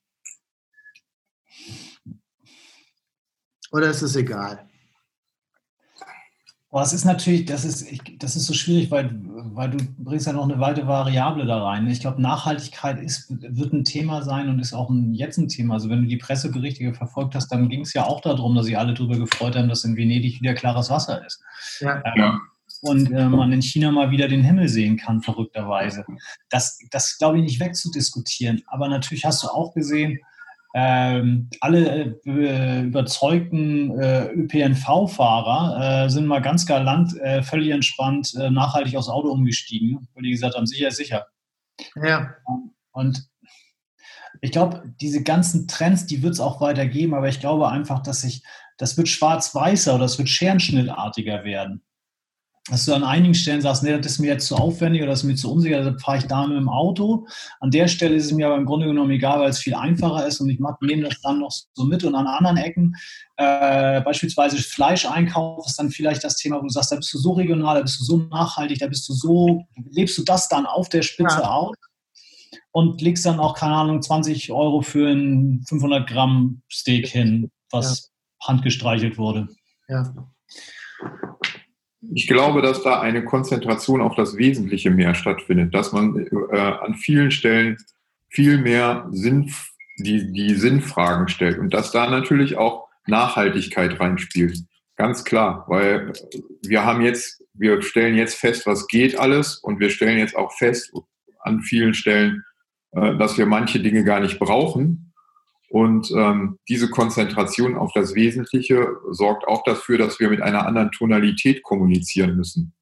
Oder 3.71 3.89
ist 3.89 4.01
es 4.01 4.15
egal? 4.15 4.70
Boah, 6.71 6.83
es 6.83 6.93
ist 6.93 7.03
natürlich, 7.03 7.43
das 7.43 7.65
ist, 7.65 7.85
das 8.19 8.37
ist 8.37 8.45
so 8.45 8.53
schwierig, 8.53 8.89
weil, 8.91 9.11
weil 9.53 9.71
du 9.71 9.77
bringst 9.97 10.25
ja 10.25 10.31
noch 10.31 10.45
eine 10.45 10.61
weitere 10.61 10.87
Variable 10.87 11.45
da 11.45 11.61
rein. 11.61 11.85
Ich 11.87 11.99
glaube, 11.99 12.21
Nachhaltigkeit 12.21 12.97
ist, 12.97 13.27
wird 13.29 13.73
ein 13.73 13.83
Thema 13.83 14.21
sein 14.21 14.47
und 14.47 14.59
ist 14.59 14.73
auch 14.73 14.89
ein, 14.89 15.13
jetzt 15.13 15.37
ein 15.37 15.49
Thema. 15.49 15.73
Also 15.73 15.89
wenn 15.89 16.03
du 16.03 16.07
die 16.07 16.15
Presseberichte 16.15 16.93
verfolgt 16.93 17.35
hast, 17.35 17.49
dann 17.49 17.67
ging 17.67 17.81
es 17.81 17.93
ja 17.93 18.05
auch 18.05 18.21
darum, 18.21 18.55
dass 18.55 18.67
sich 18.67 18.77
alle 18.77 18.93
darüber 18.93 19.17
gefreut 19.17 19.57
haben, 19.57 19.67
dass 19.67 19.83
in 19.83 19.97
Venedig 19.97 20.41
wieder 20.41 20.53
klares 20.53 20.89
Wasser 20.89 21.25
ist. 21.25 21.43
Ja. 21.81 22.01
Ähm, 22.05 22.39
und 22.79 23.11
äh, 23.11 23.27
man 23.27 23.51
in 23.51 23.61
China 23.61 23.91
mal 23.91 24.09
wieder 24.09 24.29
den 24.29 24.41
Himmel 24.41 24.69
sehen 24.69 24.95
kann, 24.95 25.21
verrückterweise. 25.21 26.05
Das, 26.49 26.79
das 26.89 27.17
glaube 27.17 27.37
ich, 27.37 27.43
nicht 27.43 27.59
wegzudiskutieren. 27.59 28.63
Aber 28.67 28.87
natürlich 28.87 29.25
hast 29.25 29.43
du 29.43 29.49
auch 29.49 29.73
gesehen, 29.73 30.19
ähm, 30.73 31.49
alle 31.59 32.19
äh, 32.25 32.81
überzeugten 32.81 33.99
äh, 33.99 34.27
ÖPNV-Fahrer 34.31 36.05
äh, 36.05 36.09
sind 36.09 36.25
mal 36.25 36.41
ganz 36.41 36.65
galant, 36.65 37.17
äh, 37.19 37.43
völlig 37.43 37.71
entspannt, 37.71 38.33
äh, 38.35 38.49
nachhaltig 38.49 38.95
aufs 38.95 39.09
Auto 39.09 39.29
umgestiegen, 39.29 40.07
weil 40.13 40.23
die 40.23 40.31
gesagt 40.31 40.55
haben, 40.55 40.65
sicher 40.65 40.87
ist 40.87 40.97
sicher. 40.97 41.27
Ja. 42.01 42.35
Und 42.91 43.27
ich 44.41 44.51
glaube, 44.51 44.83
diese 45.01 45.23
ganzen 45.23 45.67
Trends, 45.67 46.05
die 46.05 46.23
wird 46.23 46.33
es 46.33 46.39
auch 46.39 46.61
weitergeben, 46.61 47.13
aber 47.13 47.27
ich 47.27 47.39
glaube 47.39 47.69
einfach, 47.69 47.99
dass 48.01 48.21
sich, 48.21 48.43
das 48.77 48.97
wird 48.97 49.09
schwarz-weißer 49.09 49.95
oder 49.95 50.05
das 50.05 50.17
wird 50.17 50.29
scherenschnittartiger 50.29 51.43
werden 51.43 51.83
dass 52.69 52.85
du 52.85 52.93
an 52.93 53.03
einigen 53.03 53.33
Stellen 53.33 53.61
sagst, 53.61 53.81
nee, 53.81 53.97
das 53.97 54.13
ist 54.13 54.19
mir 54.19 54.27
jetzt 54.27 54.45
zu 54.45 54.55
aufwendig 54.55 55.01
oder 55.01 55.11
das 55.11 55.21
ist 55.21 55.25
mir 55.25 55.35
zu 55.35 55.51
unsicher, 55.51 55.77
deshalb 55.77 55.99
fahre 55.99 56.19
ich 56.19 56.25
da 56.25 56.45
mit 56.45 56.57
dem 56.57 56.69
Auto. 56.69 57.25
An 57.59 57.71
der 57.71 57.87
Stelle 57.87 58.15
ist 58.15 58.25
es 58.25 58.31
mir 58.33 58.47
aber 58.47 58.57
im 58.57 58.65
Grunde 58.65 58.85
genommen 58.85 59.09
egal, 59.09 59.39
weil 59.39 59.49
es 59.49 59.59
viel 59.59 59.73
einfacher 59.73 60.27
ist 60.27 60.39
und 60.41 60.49
ich 60.49 60.59
nehme 60.81 61.03
das 61.03 61.19
dann 61.21 61.39
noch 61.39 61.51
so 61.73 61.85
mit. 61.85 62.03
Und 62.03 62.13
an 62.13 62.27
anderen 62.27 62.57
Ecken, 62.57 62.95
äh, 63.37 64.01
beispielsweise 64.01 64.57
Fleischeinkauf, 64.57 65.65
ist 65.65 65.79
dann 65.79 65.89
vielleicht 65.89 66.23
das 66.23 66.35
Thema, 66.35 66.57
wo 66.57 66.63
du 66.63 66.69
sagst, 66.69 66.91
da 66.91 66.97
bist 66.97 67.11
du 67.13 67.17
so 67.17 67.31
regional, 67.31 67.77
da 67.77 67.81
bist 67.81 67.99
du 67.99 68.03
so 68.03 68.17
nachhaltig, 68.17 68.77
da 68.77 68.87
bist 68.87 69.09
du 69.09 69.13
so, 69.13 69.65
lebst 69.89 70.17
du 70.19 70.23
das 70.23 70.47
dann 70.47 70.67
auf 70.67 70.87
der 70.87 71.01
Spitze 71.01 71.39
ja. 71.41 71.49
aus 71.49 71.75
und 72.71 73.01
legst 73.01 73.25
dann 73.25 73.39
auch, 73.39 73.55
keine 73.55 73.73
Ahnung, 73.73 74.03
20 74.03 74.51
Euro 74.51 74.81
für 74.81 75.09
ein 75.09 75.63
500 75.67 76.07
Gramm 76.07 76.61
Steak 76.71 77.07
hin, 77.07 77.49
was 77.71 78.11
ja. 78.39 78.47
handgestreichelt 78.47 79.17
wurde. 79.17 79.47
Ja. 79.87 80.13
Ich 82.13 82.27
glaube, 82.27 82.61
dass 82.61 82.81
da 82.81 82.99
eine 82.99 83.23
Konzentration 83.23 84.01
auf 84.01 84.15
das 84.15 84.35
Wesentliche 84.35 84.89
mehr 84.89 85.13
stattfindet, 85.13 85.73
dass 85.73 85.91
man 85.91 86.17
äh, 86.51 86.57
an 86.57 86.95
vielen 86.95 87.31
Stellen 87.31 87.77
viel 88.29 88.57
mehr 88.57 89.07
Sinn, 89.11 89.53
die, 89.97 90.31
die 90.31 90.55
Sinnfragen 90.55 91.27
stellt 91.27 91.59
und 91.59 91.73
dass 91.73 91.91
da 91.91 92.09
natürlich 92.09 92.57
auch 92.57 92.87
Nachhaltigkeit 93.05 93.99
reinspielt. 93.99 94.57
Ganz 94.95 95.23
klar, 95.23 95.65
weil 95.67 96.13
wir 96.63 96.85
haben 96.85 97.01
jetzt, 97.01 97.43
wir 97.53 97.81
stellen 97.81 98.15
jetzt 98.15 98.35
fest, 98.35 98.65
was 98.65 98.87
geht 98.87 99.17
alles 99.19 99.57
und 99.57 99.79
wir 99.79 99.89
stellen 99.89 100.17
jetzt 100.17 100.35
auch 100.35 100.51
fest 100.53 100.91
an 101.39 101.61
vielen 101.61 101.93
Stellen, 101.93 102.43
äh, 102.93 103.15
dass 103.17 103.37
wir 103.37 103.45
manche 103.45 103.79
Dinge 103.79 104.03
gar 104.03 104.21
nicht 104.21 104.39
brauchen 104.39 105.10
und 105.71 106.11
ähm, 106.11 106.59
diese 106.67 106.89
Konzentration 106.89 107.77
auf 107.77 107.93
das 107.93 108.13
Wesentliche 108.13 108.89
sorgt 109.09 109.47
auch 109.47 109.63
dafür, 109.63 109.97
dass 109.97 110.19
wir 110.19 110.29
mit 110.29 110.41
einer 110.41 110.67
anderen 110.67 110.91
Tonalität 110.91 111.63
kommunizieren 111.63 112.35
müssen. 112.35 112.73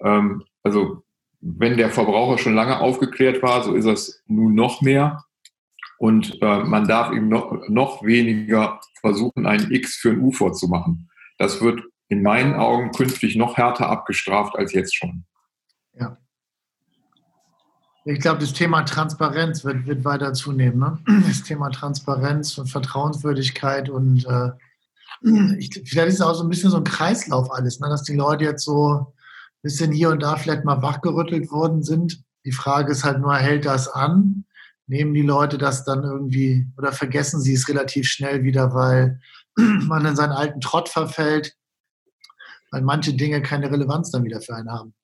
Ähm, 0.00 0.44
also 0.62 1.02
wenn 1.40 1.76
der 1.76 1.90
Verbraucher 1.90 2.38
schon 2.38 2.54
lange 2.54 2.78
aufgeklärt 2.78 3.42
war, 3.42 3.64
so 3.64 3.74
ist 3.74 3.86
es 3.86 4.22
nun 4.28 4.54
noch 4.54 4.80
mehr. 4.80 5.24
Und 5.98 6.40
äh, 6.40 6.62
man 6.62 6.86
darf 6.86 7.10
ihm 7.10 7.28
noch, 7.28 7.68
noch 7.68 8.04
weniger 8.04 8.80
versuchen, 9.00 9.44
ein 9.44 9.72
X 9.72 9.96
für 9.96 10.10
ein 10.10 10.20
U 10.20 10.30
vorzumachen. 10.30 11.10
Das 11.38 11.60
wird 11.62 11.82
in 12.06 12.22
meinen 12.22 12.54
Augen 12.54 12.92
künftig 12.92 13.34
noch 13.34 13.56
härter 13.56 13.88
abgestraft 13.88 14.54
als 14.54 14.72
jetzt 14.72 14.94
schon. 14.94 15.24
Ja. 15.98 16.16
Ich 18.06 18.20
glaube, 18.20 18.40
das 18.40 18.52
Thema 18.52 18.82
Transparenz 18.82 19.64
wird, 19.64 19.86
wird 19.86 20.04
weiter 20.04 20.34
zunehmen. 20.34 20.78
Ne? 20.78 20.98
Das 21.26 21.42
Thema 21.42 21.70
Transparenz 21.70 22.58
und 22.58 22.68
Vertrauenswürdigkeit 22.68 23.88
und 23.88 24.26
äh, 24.26 24.50
ich, 25.58 25.70
vielleicht 25.86 26.08
ist 26.08 26.14
es 26.16 26.20
auch 26.20 26.34
so 26.34 26.42
ein 26.42 26.50
bisschen 26.50 26.70
so 26.70 26.76
ein 26.76 26.84
Kreislauf 26.84 27.50
alles, 27.50 27.80
ne? 27.80 27.88
dass 27.88 28.02
die 28.02 28.16
Leute 28.16 28.44
jetzt 28.44 28.64
so 28.64 28.92
ein 28.92 29.06
bisschen 29.62 29.90
hier 29.90 30.10
und 30.10 30.22
da 30.22 30.36
vielleicht 30.36 30.64
mal 30.64 30.82
wachgerüttelt 30.82 31.50
worden 31.50 31.82
sind. 31.82 32.22
Die 32.44 32.52
Frage 32.52 32.92
ist 32.92 33.04
halt 33.04 33.20
nur, 33.20 33.34
hält 33.36 33.64
das 33.64 33.88
an? 33.88 34.44
Nehmen 34.86 35.14
die 35.14 35.22
Leute 35.22 35.56
das 35.56 35.84
dann 35.84 36.02
irgendwie 36.02 36.66
oder 36.76 36.92
vergessen 36.92 37.40
sie 37.40 37.54
es 37.54 37.68
relativ 37.68 38.06
schnell 38.06 38.42
wieder, 38.42 38.74
weil 38.74 39.18
man 39.56 40.04
in 40.04 40.14
seinen 40.14 40.32
alten 40.32 40.60
Trott 40.60 40.90
verfällt, 40.90 41.56
weil 42.70 42.82
manche 42.82 43.14
Dinge 43.14 43.40
keine 43.40 43.70
Relevanz 43.70 44.10
dann 44.10 44.24
wieder 44.24 44.42
für 44.42 44.54
einen 44.54 44.70
haben? 44.70 44.94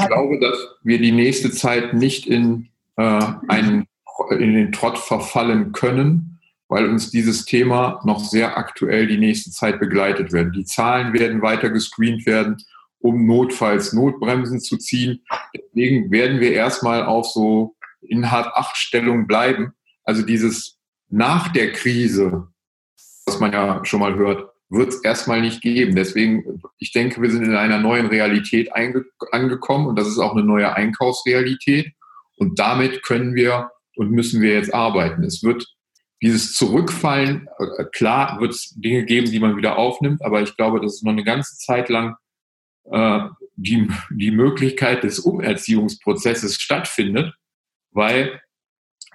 Ich 0.00 0.06
glaube, 0.08 0.38
dass 0.40 0.58
wir 0.82 0.98
die 0.98 1.12
nächste 1.12 1.50
Zeit 1.50 1.94
nicht 1.94 2.26
in, 2.26 2.68
äh, 2.96 3.20
einen, 3.48 3.86
in 4.30 4.54
den 4.54 4.72
Trott 4.72 4.98
verfallen 4.98 5.72
können, 5.72 6.40
weil 6.68 6.88
uns 6.88 7.10
dieses 7.10 7.44
Thema 7.44 8.00
noch 8.04 8.20
sehr 8.20 8.56
aktuell 8.56 9.06
die 9.06 9.18
nächste 9.18 9.50
Zeit 9.50 9.80
begleitet 9.80 10.32
werden. 10.32 10.52
Die 10.52 10.64
Zahlen 10.64 11.12
werden 11.12 11.42
weiter 11.42 11.70
gescreent 11.70 12.26
werden, 12.26 12.56
um 13.00 13.26
notfalls 13.26 13.92
Notbremsen 13.92 14.60
zu 14.60 14.76
ziehen. 14.76 15.24
Deswegen 15.54 16.10
werden 16.10 16.40
wir 16.40 16.52
erstmal 16.52 17.04
auf 17.04 17.26
so 17.26 17.76
in 18.00 18.30
Hart-Acht-Stellung 18.30 19.26
bleiben. 19.26 19.72
Also 20.04 20.22
dieses 20.22 20.78
nach 21.08 21.48
der 21.48 21.72
Krise, 21.72 22.48
was 23.26 23.40
man 23.40 23.52
ja 23.52 23.84
schon 23.84 24.00
mal 24.00 24.14
hört, 24.14 24.49
wird 24.70 24.90
es 24.90 25.04
erstmal 25.04 25.40
nicht 25.40 25.60
geben. 25.60 25.96
Deswegen, 25.96 26.62
ich 26.78 26.92
denke, 26.92 27.20
wir 27.20 27.30
sind 27.30 27.44
in 27.44 27.56
einer 27.56 27.78
neuen 27.78 28.06
Realität 28.06 28.70
angekommen 28.72 29.86
und 29.86 29.98
das 29.98 30.08
ist 30.08 30.18
auch 30.18 30.32
eine 30.32 30.44
neue 30.44 30.74
Einkaufsrealität. 30.74 31.92
Und 32.36 32.58
damit 32.58 33.02
können 33.02 33.34
wir 33.34 33.70
und 33.96 34.12
müssen 34.12 34.40
wir 34.40 34.54
jetzt 34.54 34.72
arbeiten. 34.72 35.24
Es 35.24 35.42
wird 35.42 35.66
dieses 36.22 36.54
Zurückfallen, 36.54 37.48
äh, 37.58 37.84
klar 37.92 38.40
wird 38.40 38.52
es 38.52 38.74
Dinge 38.76 39.04
geben, 39.04 39.30
die 39.30 39.40
man 39.40 39.56
wieder 39.56 39.76
aufnimmt, 39.76 40.22
aber 40.22 40.40
ich 40.42 40.56
glaube, 40.56 40.80
dass 40.80 40.94
es 40.94 41.02
noch 41.02 41.12
eine 41.12 41.24
ganze 41.24 41.56
Zeit 41.56 41.88
lang 41.88 42.16
äh, 42.90 43.20
die, 43.56 43.90
die 44.10 44.30
Möglichkeit 44.30 45.02
des 45.02 45.18
Umerziehungsprozesses 45.18 46.56
stattfindet, 46.56 47.34
weil 47.90 48.40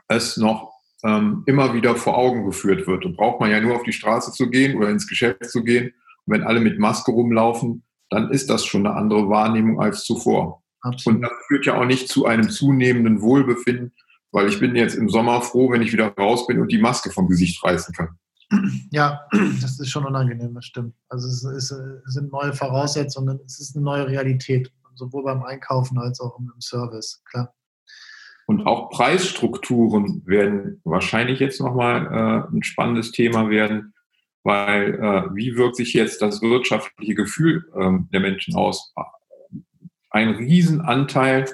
es 0.07 0.37
noch 0.37 0.74
ähm, 1.05 1.43
immer 1.45 1.73
wieder 1.73 1.95
vor 1.95 2.17
Augen 2.17 2.45
geführt 2.45 2.87
wird. 2.87 3.05
Und 3.05 3.15
braucht 3.15 3.39
man 3.39 3.51
ja 3.51 3.61
nur 3.61 3.75
auf 3.75 3.83
die 3.83 3.93
Straße 3.93 4.31
zu 4.31 4.49
gehen 4.49 4.77
oder 4.77 4.89
ins 4.89 5.07
Geschäft 5.07 5.45
zu 5.49 5.63
gehen. 5.63 5.93
Und 6.25 6.33
wenn 6.33 6.43
alle 6.43 6.59
mit 6.59 6.79
Maske 6.79 7.11
rumlaufen, 7.11 7.83
dann 8.09 8.31
ist 8.31 8.49
das 8.49 8.65
schon 8.65 8.85
eine 8.85 8.95
andere 8.95 9.29
Wahrnehmung 9.29 9.79
als 9.79 10.03
zuvor. 10.03 10.63
Absolut. 10.81 11.17
Und 11.17 11.21
das 11.23 11.31
führt 11.47 11.65
ja 11.65 11.79
auch 11.79 11.85
nicht 11.85 12.07
zu 12.07 12.25
einem 12.25 12.49
zunehmenden 12.49 13.21
Wohlbefinden, 13.21 13.93
weil 14.31 14.47
ich 14.47 14.59
bin 14.59 14.75
jetzt 14.75 14.95
im 14.95 15.09
Sommer 15.09 15.41
froh, 15.41 15.71
wenn 15.71 15.81
ich 15.81 15.93
wieder 15.93 16.09
raus 16.09 16.47
bin 16.47 16.59
und 16.59 16.71
die 16.71 16.77
Maske 16.77 17.09
vom 17.09 17.27
Gesicht 17.27 17.63
reißen 17.63 17.93
kann. 17.95 18.09
Ja, 18.91 19.21
das 19.61 19.79
ist 19.79 19.89
schon 19.89 20.05
unangenehm, 20.05 20.53
das 20.53 20.65
stimmt. 20.65 20.93
Also 21.09 21.27
es, 21.27 21.43
ist, 21.43 21.71
es 21.71 22.13
sind 22.13 22.31
neue 22.31 22.53
Voraussetzungen, 22.53 23.39
es 23.45 23.59
ist 23.59 23.75
eine 23.75 23.83
neue 23.83 24.07
Realität, 24.07 24.71
sowohl 24.93 25.23
beim 25.23 25.43
Einkaufen 25.43 25.97
als 25.97 26.19
auch 26.19 26.37
im 26.37 26.51
Service, 26.59 27.23
klar. 27.25 27.53
Und 28.45 28.67
auch 28.67 28.91
Preisstrukturen 28.91 30.21
werden 30.25 30.81
wahrscheinlich 30.83 31.39
jetzt 31.39 31.59
nochmal 31.59 32.05
äh, 32.05 32.55
ein 32.55 32.63
spannendes 32.63 33.11
Thema 33.11 33.49
werden, 33.49 33.93
weil 34.43 34.93
äh, 34.93 35.35
wie 35.35 35.55
wirkt 35.55 35.75
sich 35.75 35.93
jetzt 35.93 36.21
das 36.21 36.41
wirtschaftliche 36.41 37.15
Gefühl 37.15 37.65
ähm, 37.79 38.07
der 38.13 38.19
Menschen 38.19 38.55
aus? 38.55 38.93
Ein 40.11 40.29
Riesenanteil 40.29 41.45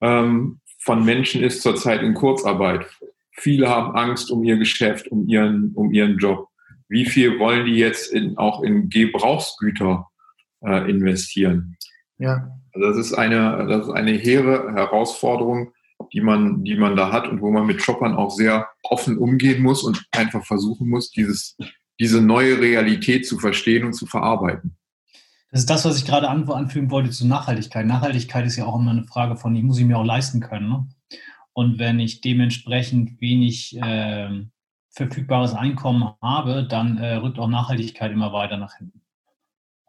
ähm, 0.00 0.60
von 0.78 1.04
Menschen 1.04 1.42
ist 1.42 1.62
zurzeit 1.62 2.02
in 2.02 2.14
Kurzarbeit. 2.14 2.86
Viele 3.32 3.68
haben 3.68 3.94
Angst 3.94 4.30
um 4.30 4.42
ihr 4.42 4.56
Geschäft, 4.56 5.08
um 5.08 5.28
ihren, 5.28 5.72
um 5.74 5.92
ihren 5.92 6.16
Job. 6.16 6.48
Wie 6.88 7.04
viel 7.04 7.38
wollen 7.38 7.66
die 7.66 7.76
jetzt 7.76 8.12
in, 8.12 8.36
auch 8.36 8.62
in 8.62 8.88
Gebrauchsgüter 8.88 10.08
äh, 10.64 10.90
investieren? 10.90 11.76
Ja. 12.18 12.50
Also 12.72 12.88
das 12.88 12.96
ist 12.98 13.14
eine, 13.14 13.66
das 13.68 13.86
ist 13.86 13.92
eine 13.92 14.12
hehre 14.12 14.72
Herausforderung, 14.72 15.72
die 16.12 16.20
man, 16.20 16.64
die 16.64 16.76
man 16.76 16.96
da 16.96 17.12
hat 17.12 17.28
und 17.28 17.40
wo 17.40 17.50
man 17.50 17.66
mit 17.66 17.82
Shoppern 17.82 18.14
auch 18.14 18.30
sehr 18.30 18.68
offen 18.82 19.18
umgehen 19.18 19.62
muss 19.62 19.82
und 19.82 20.04
einfach 20.12 20.44
versuchen 20.44 20.88
muss, 20.88 21.10
dieses, 21.10 21.56
diese 21.98 22.20
neue 22.20 22.60
Realität 22.60 23.26
zu 23.26 23.38
verstehen 23.38 23.84
und 23.84 23.94
zu 23.94 24.06
verarbeiten. 24.06 24.76
Das 25.50 25.60
ist 25.60 25.70
das, 25.70 25.84
was 25.84 25.98
ich 25.98 26.06
gerade 26.06 26.30
anfügen 26.30 26.90
wollte 26.90 27.10
zu 27.10 27.26
Nachhaltigkeit. 27.26 27.86
Nachhaltigkeit 27.86 28.46
ist 28.46 28.56
ja 28.56 28.64
auch 28.64 28.78
immer 28.78 28.90
eine 28.90 29.04
Frage 29.04 29.36
von, 29.36 29.54
ich 29.54 29.62
muss 29.62 29.76
sie 29.76 29.84
mir 29.84 29.98
auch 29.98 30.04
leisten 30.04 30.40
können. 30.40 30.68
Ne? 30.68 30.88
Und 31.52 31.78
wenn 31.78 32.00
ich 32.00 32.22
dementsprechend 32.22 33.20
wenig 33.20 33.76
äh, 33.76 34.30
verfügbares 34.90 35.54
Einkommen 35.54 36.14
habe, 36.22 36.66
dann 36.66 36.96
äh, 36.98 37.14
rückt 37.16 37.38
auch 37.38 37.48
Nachhaltigkeit 37.48 38.12
immer 38.12 38.32
weiter 38.32 38.56
nach 38.56 38.76
hinten. 38.76 39.02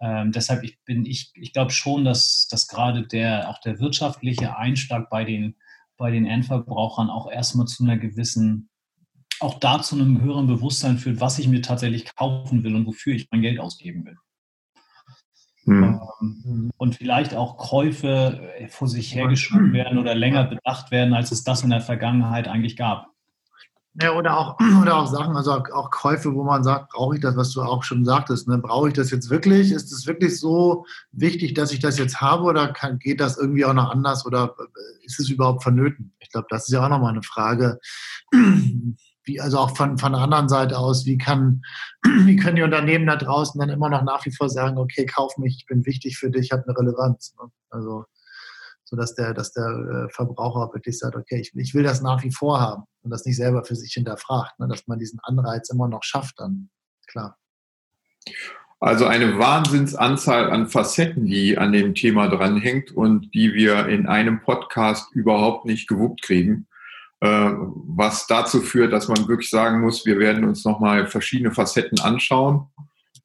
Ähm, 0.02 0.34
deshalb 0.34 0.64
ich 0.64 0.84
bin 0.84 1.06
ich, 1.06 1.32
ich 1.36 1.54
glaube 1.54 1.72
schon, 1.72 2.04
dass, 2.04 2.48
dass 2.50 2.68
gerade 2.68 3.08
der 3.08 3.50
auch 3.50 3.60
der 3.62 3.80
wirtschaftliche 3.80 4.58
Einschlag 4.58 5.10
bei 5.10 5.24
den 5.24 5.56
bei 5.98 6.12
den 6.12 6.26
Endverbrauchern 6.26 7.10
auch 7.10 7.32
erstmal 7.32 7.68
zu 7.68 7.84
einer 7.84 7.98
gewissen, 7.98 8.70
auch 9.40 9.60
da 9.60 9.82
zu 9.82 9.96
einem 9.96 10.22
höheren 10.22 10.48
Bewusstsein 10.48 10.98
führt, 10.98 11.20
was 11.20 11.40
ich 11.40 11.48
mir 11.48 11.62
tatsächlich 11.62 12.16
kaufen 12.16 12.64
will 12.64 12.76
und 12.76 12.86
wofür 12.86 13.14
ich 13.14 13.28
mein 13.32 13.42
Geld 13.42 13.60
ausgeben 13.60 14.06
will. 14.06 14.18
Hm. 15.66 16.72
Und 16.76 16.96
vielleicht 16.96 17.36
auch 17.36 17.58
Käufe 17.58 18.52
äh, 18.58 18.68
vor 18.68 18.88
sich 18.88 19.16
hergeschoben 19.16 19.74
werden 19.74 19.98
oder 19.98 20.14
länger 20.14 20.44
bedacht 20.44 20.92
werden, 20.92 21.14
als 21.14 21.32
es 21.32 21.44
das 21.44 21.64
in 21.64 21.70
der 21.70 21.82
Vergangenheit 21.82 22.48
eigentlich 22.48 22.76
gab. 22.76 23.13
Ja, 24.02 24.14
oder 24.14 24.38
auch, 24.38 24.58
oder 24.82 24.98
auch 24.98 25.08
Sachen, 25.08 25.36
also 25.36 25.52
auch 25.52 25.92
Käufe, 25.92 26.34
wo 26.34 26.44
man 26.44 26.64
sagt, 26.64 26.92
brauche 26.92 27.16
ich 27.16 27.22
das, 27.22 27.36
was 27.36 27.52
du 27.52 27.62
auch 27.62 27.84
schon 27.84 28.06
sagtest, 28.06 28.48
ne? 28.48 28.58
brauche 28.58 28.88
ich 28.88 28.94
das 28.96 29.12
jetzt 29.12 29.30
wirklich? 29.30 29.72
Ist 29.72 29.92
es 29.92 30.08
wirklich 30.08 30.40
so 30.40 30.86
wichtig, 31.12 31.54
dass 31.54 31.72
ich 31.72 31.80
das 31.80 32.00
jetzt 32.00 32.20
habe 32.20 32.44
oder 32.44 32.74
kann, 32.74 32.98
geht 32.98 33.20
das 33.20 33.38
irgendwie 33.38 33.66
auch 33.66 33.74
noch 33.74 33.92
anders 33.92 34.26
oder 34.26 34.56
äh, 34.60 35.06
ist 35.06 35.20
es 35.20 35.30
überhaupt 35.30 35.64
vonnöten? 35.64 36.14
Ich 36.20 36.30
glaube, 36.32 36.48
das 36.50 36.64
ist 36.64 36.74
ja 36.74 36.84
auch 36.84 36.90
nochmal 36.90 37.12
eine 37.12 37.22
Frage, 37.22 37.80
wie, 39.26 39.40
also 39.40 39.60
auch 39.60 39.78
von, 39.78 39.98
von 40.00 40.14
der 40.14 40.22
anderen 40.22 40.50
Seite 40.50 40.78
aus, 40.78 41.06
wie, 41.06 41.20
kann, 41.20 41.62
wie 42.04 42.36
können 42.36 42.56
die 42.56 42.64
Unternehmen 42.64 43.06
da 43.06 43.16
draußen 43.16 43.60
dann 43.60 43.70
immer 43.70 43.90
noch 43.90 44.04
nach 44.04 44.26
wie 44.26 44.32
vor 44.32 44.50
sagen, 44.50 44.80
okay, 44.80 45.06
kauf 45.06 45.38
mich, 45.38 45.58
ich 45.58 45.66
bin 45.68 45.86
wichtig 45.86 46.18
für 46.18 46.32
dich, 46.32 46.52
hat 46.52 46.68
eine 46.68 46.76
Relevanz. 46.76 47.36
Ne? 47.40 47.50
Also 47.70 48.06
sodass 48.94 49.16
der, 49.16 49.34
dass 49.34 49.52
der 49.52 49.66
äh, 49.66 50.14
Verbraucher 50.14 50.70
wirklich 50.72 51.00
sagt, 51.00 51.16
okay, 51.16 51.40
ich, 51.42 51.52
ich, 51.56 51.74
will 51.74 51.82
das 51.82 52.04
nach 52.04 52.24
wie 52.24 52.32
vor 52.32 52.62
haben 52.62 52.84
und 53.02 53.10
das 53.10 53.26
nicht 53.26 53.38
selber 53.38 53.64
für 53.64 53.76
sich 53.76 53.92
hinterfragt, 53.94 54.60
ne? 54.60 54.68
dass 54.68 54.86
man 54.86 55.00
diesen 55.00 55.20
Anreiz 55.24 55.72
immer 55.72 55.88
noch 55.88 56.04
schafft, 56.04 56.36
dann 56.38 56.70
klar. 57.08 57.36
Also 58.80 59.08
eine 59.08 59.40
Wahnsinnsanzahl 59.40 60.52
an 60.52 60.68
Facetten, 60.68 61.26
die 61.26 61.58
an 61.58 61.72
dem 61.72 61.96
Thema 61.96 62.28
dranhängt 62.28 62.92
und 62.92 63.34
die 63.34 63.56
wir 63.56 63.88
in 63.88 64.06
einem 64.06 64.42
Podcast 64.42 65.12
überhaupt 65.16 65.66
nicht 65.66 65.88
gewuppt 65.88 66.22
kriegen. 66.22 66.68
Äh, 67.22 67.52
was 67.58 68.28
dazu 68.28 68.62
führt, 68.62 68.94
dass 68.94 69.08
man 69.08 69.28
wirklich 69.28 69.50
sagen 69.50 69.82
muss, 69.82 70.06
wir 70.06 70.20
werden 70.20 70.44
uns 70.44 70.66
nochmal 70.66 71.08
verschiedene 71.08 71.52
Facetten 71.52 72.00
anschauen. 72.00 72.68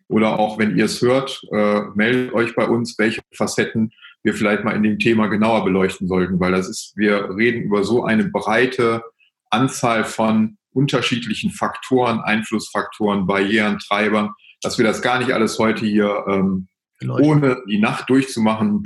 Oder 0.08 0.38
auch 0.38 0.58
wenn 0.58 0.78
ihr 0.78 0.86
es 0.86 1.02
hört, 1.02 1.42
äh, 1.52 1.82
meldet 1.94 2.32
euch 2.32 2.54
bei 2.54 2.66
uns, 2.66 2.98
welche 2.98 3.20
Facetten 3.34 3.92
wir 4.22 4.34
vielleicht 4.34 4.64
mal 4.64 4.76
in 4.76 4.82
dem 4.82 4.98
Thema 4.98 5.28
genauer 5.28 5.64
beleuchten 5.64 6.08
sollten, 6.08 6.40
weil 6.40 6.52
das 6.52 6.68
ist, 6.68 6.92
wir 6.96 7.36
reden 7.36 7.62
über 7.62 7.84
so 7.84 8.04
eine 8.04 8.24
breite 8.24 9.02
Anzahl 9.50 10.04
von 10.04 10.58
unterschiedlichen 10.72 11.50
Faktoren, 11.50 12.20
Einflussfaktoren, 12.20 13.26
Barrieren, 13.26 13.78
Treibern, 13.78 14.30
dass 14.60 14.78
wir 14.78 14.84
das 14.84 15.02
gar 15.02 15.18
nicht 15.18 15.32
alles 15.32 15.58
heute 15.58 15.86
hier 15.86 16.24
ähm, 16.28 16.68
ohne 17.06 17.62
die 17.68 17.78
Nacht 17.78 18.10
durchzumachen 18.10 18.82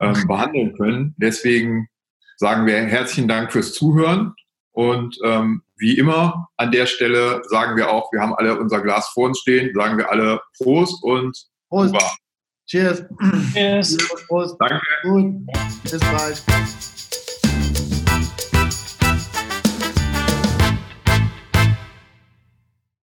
ähm, 0.00 0.24
behandeln 0.26 0.76
können. 0.76 1.14
Deswegen 1.18 1.88
sagen 2.36 2.66
wir 2.66 2.76
herzlichen 2.76 3.28
Dank 3.28 3.52
fürs 3.52 3.72
Zuhören 3.72 4.34
und 4.72 5.18
ähm, 5.24 5.62
wie 5.78 5.98
immer 5.98 6.48
an 6.56 6.70
der 6.70 6.86
Stelle 6.86 7.42
sagen 7.48 7.76
wir 7.76 7.90
auch, 7.90 8.12
wir 8.12 8.20
haben 8.20 8.34
alle 8.34 8.58
unser 8.58 8.80
Glas 8.80 9.08
vor 9.08 9.26
uns 9.26 9.40
stehen, 9.40 9.74
sagen 9.74 9.98
wir 9.98 10.10
alle 10.10 10.40
Prost 10.58 11.02
und 11.02 11.36
Prost. 11.68 11.94
Cheers. 12.66 13.04
Cheers. 13.52 13.96
Prost. 14.28 14.56
Danke. 14.58 14.80
Gut. 15.02 15.34
Bis 15.84 16.00
bald. 16.00 16.95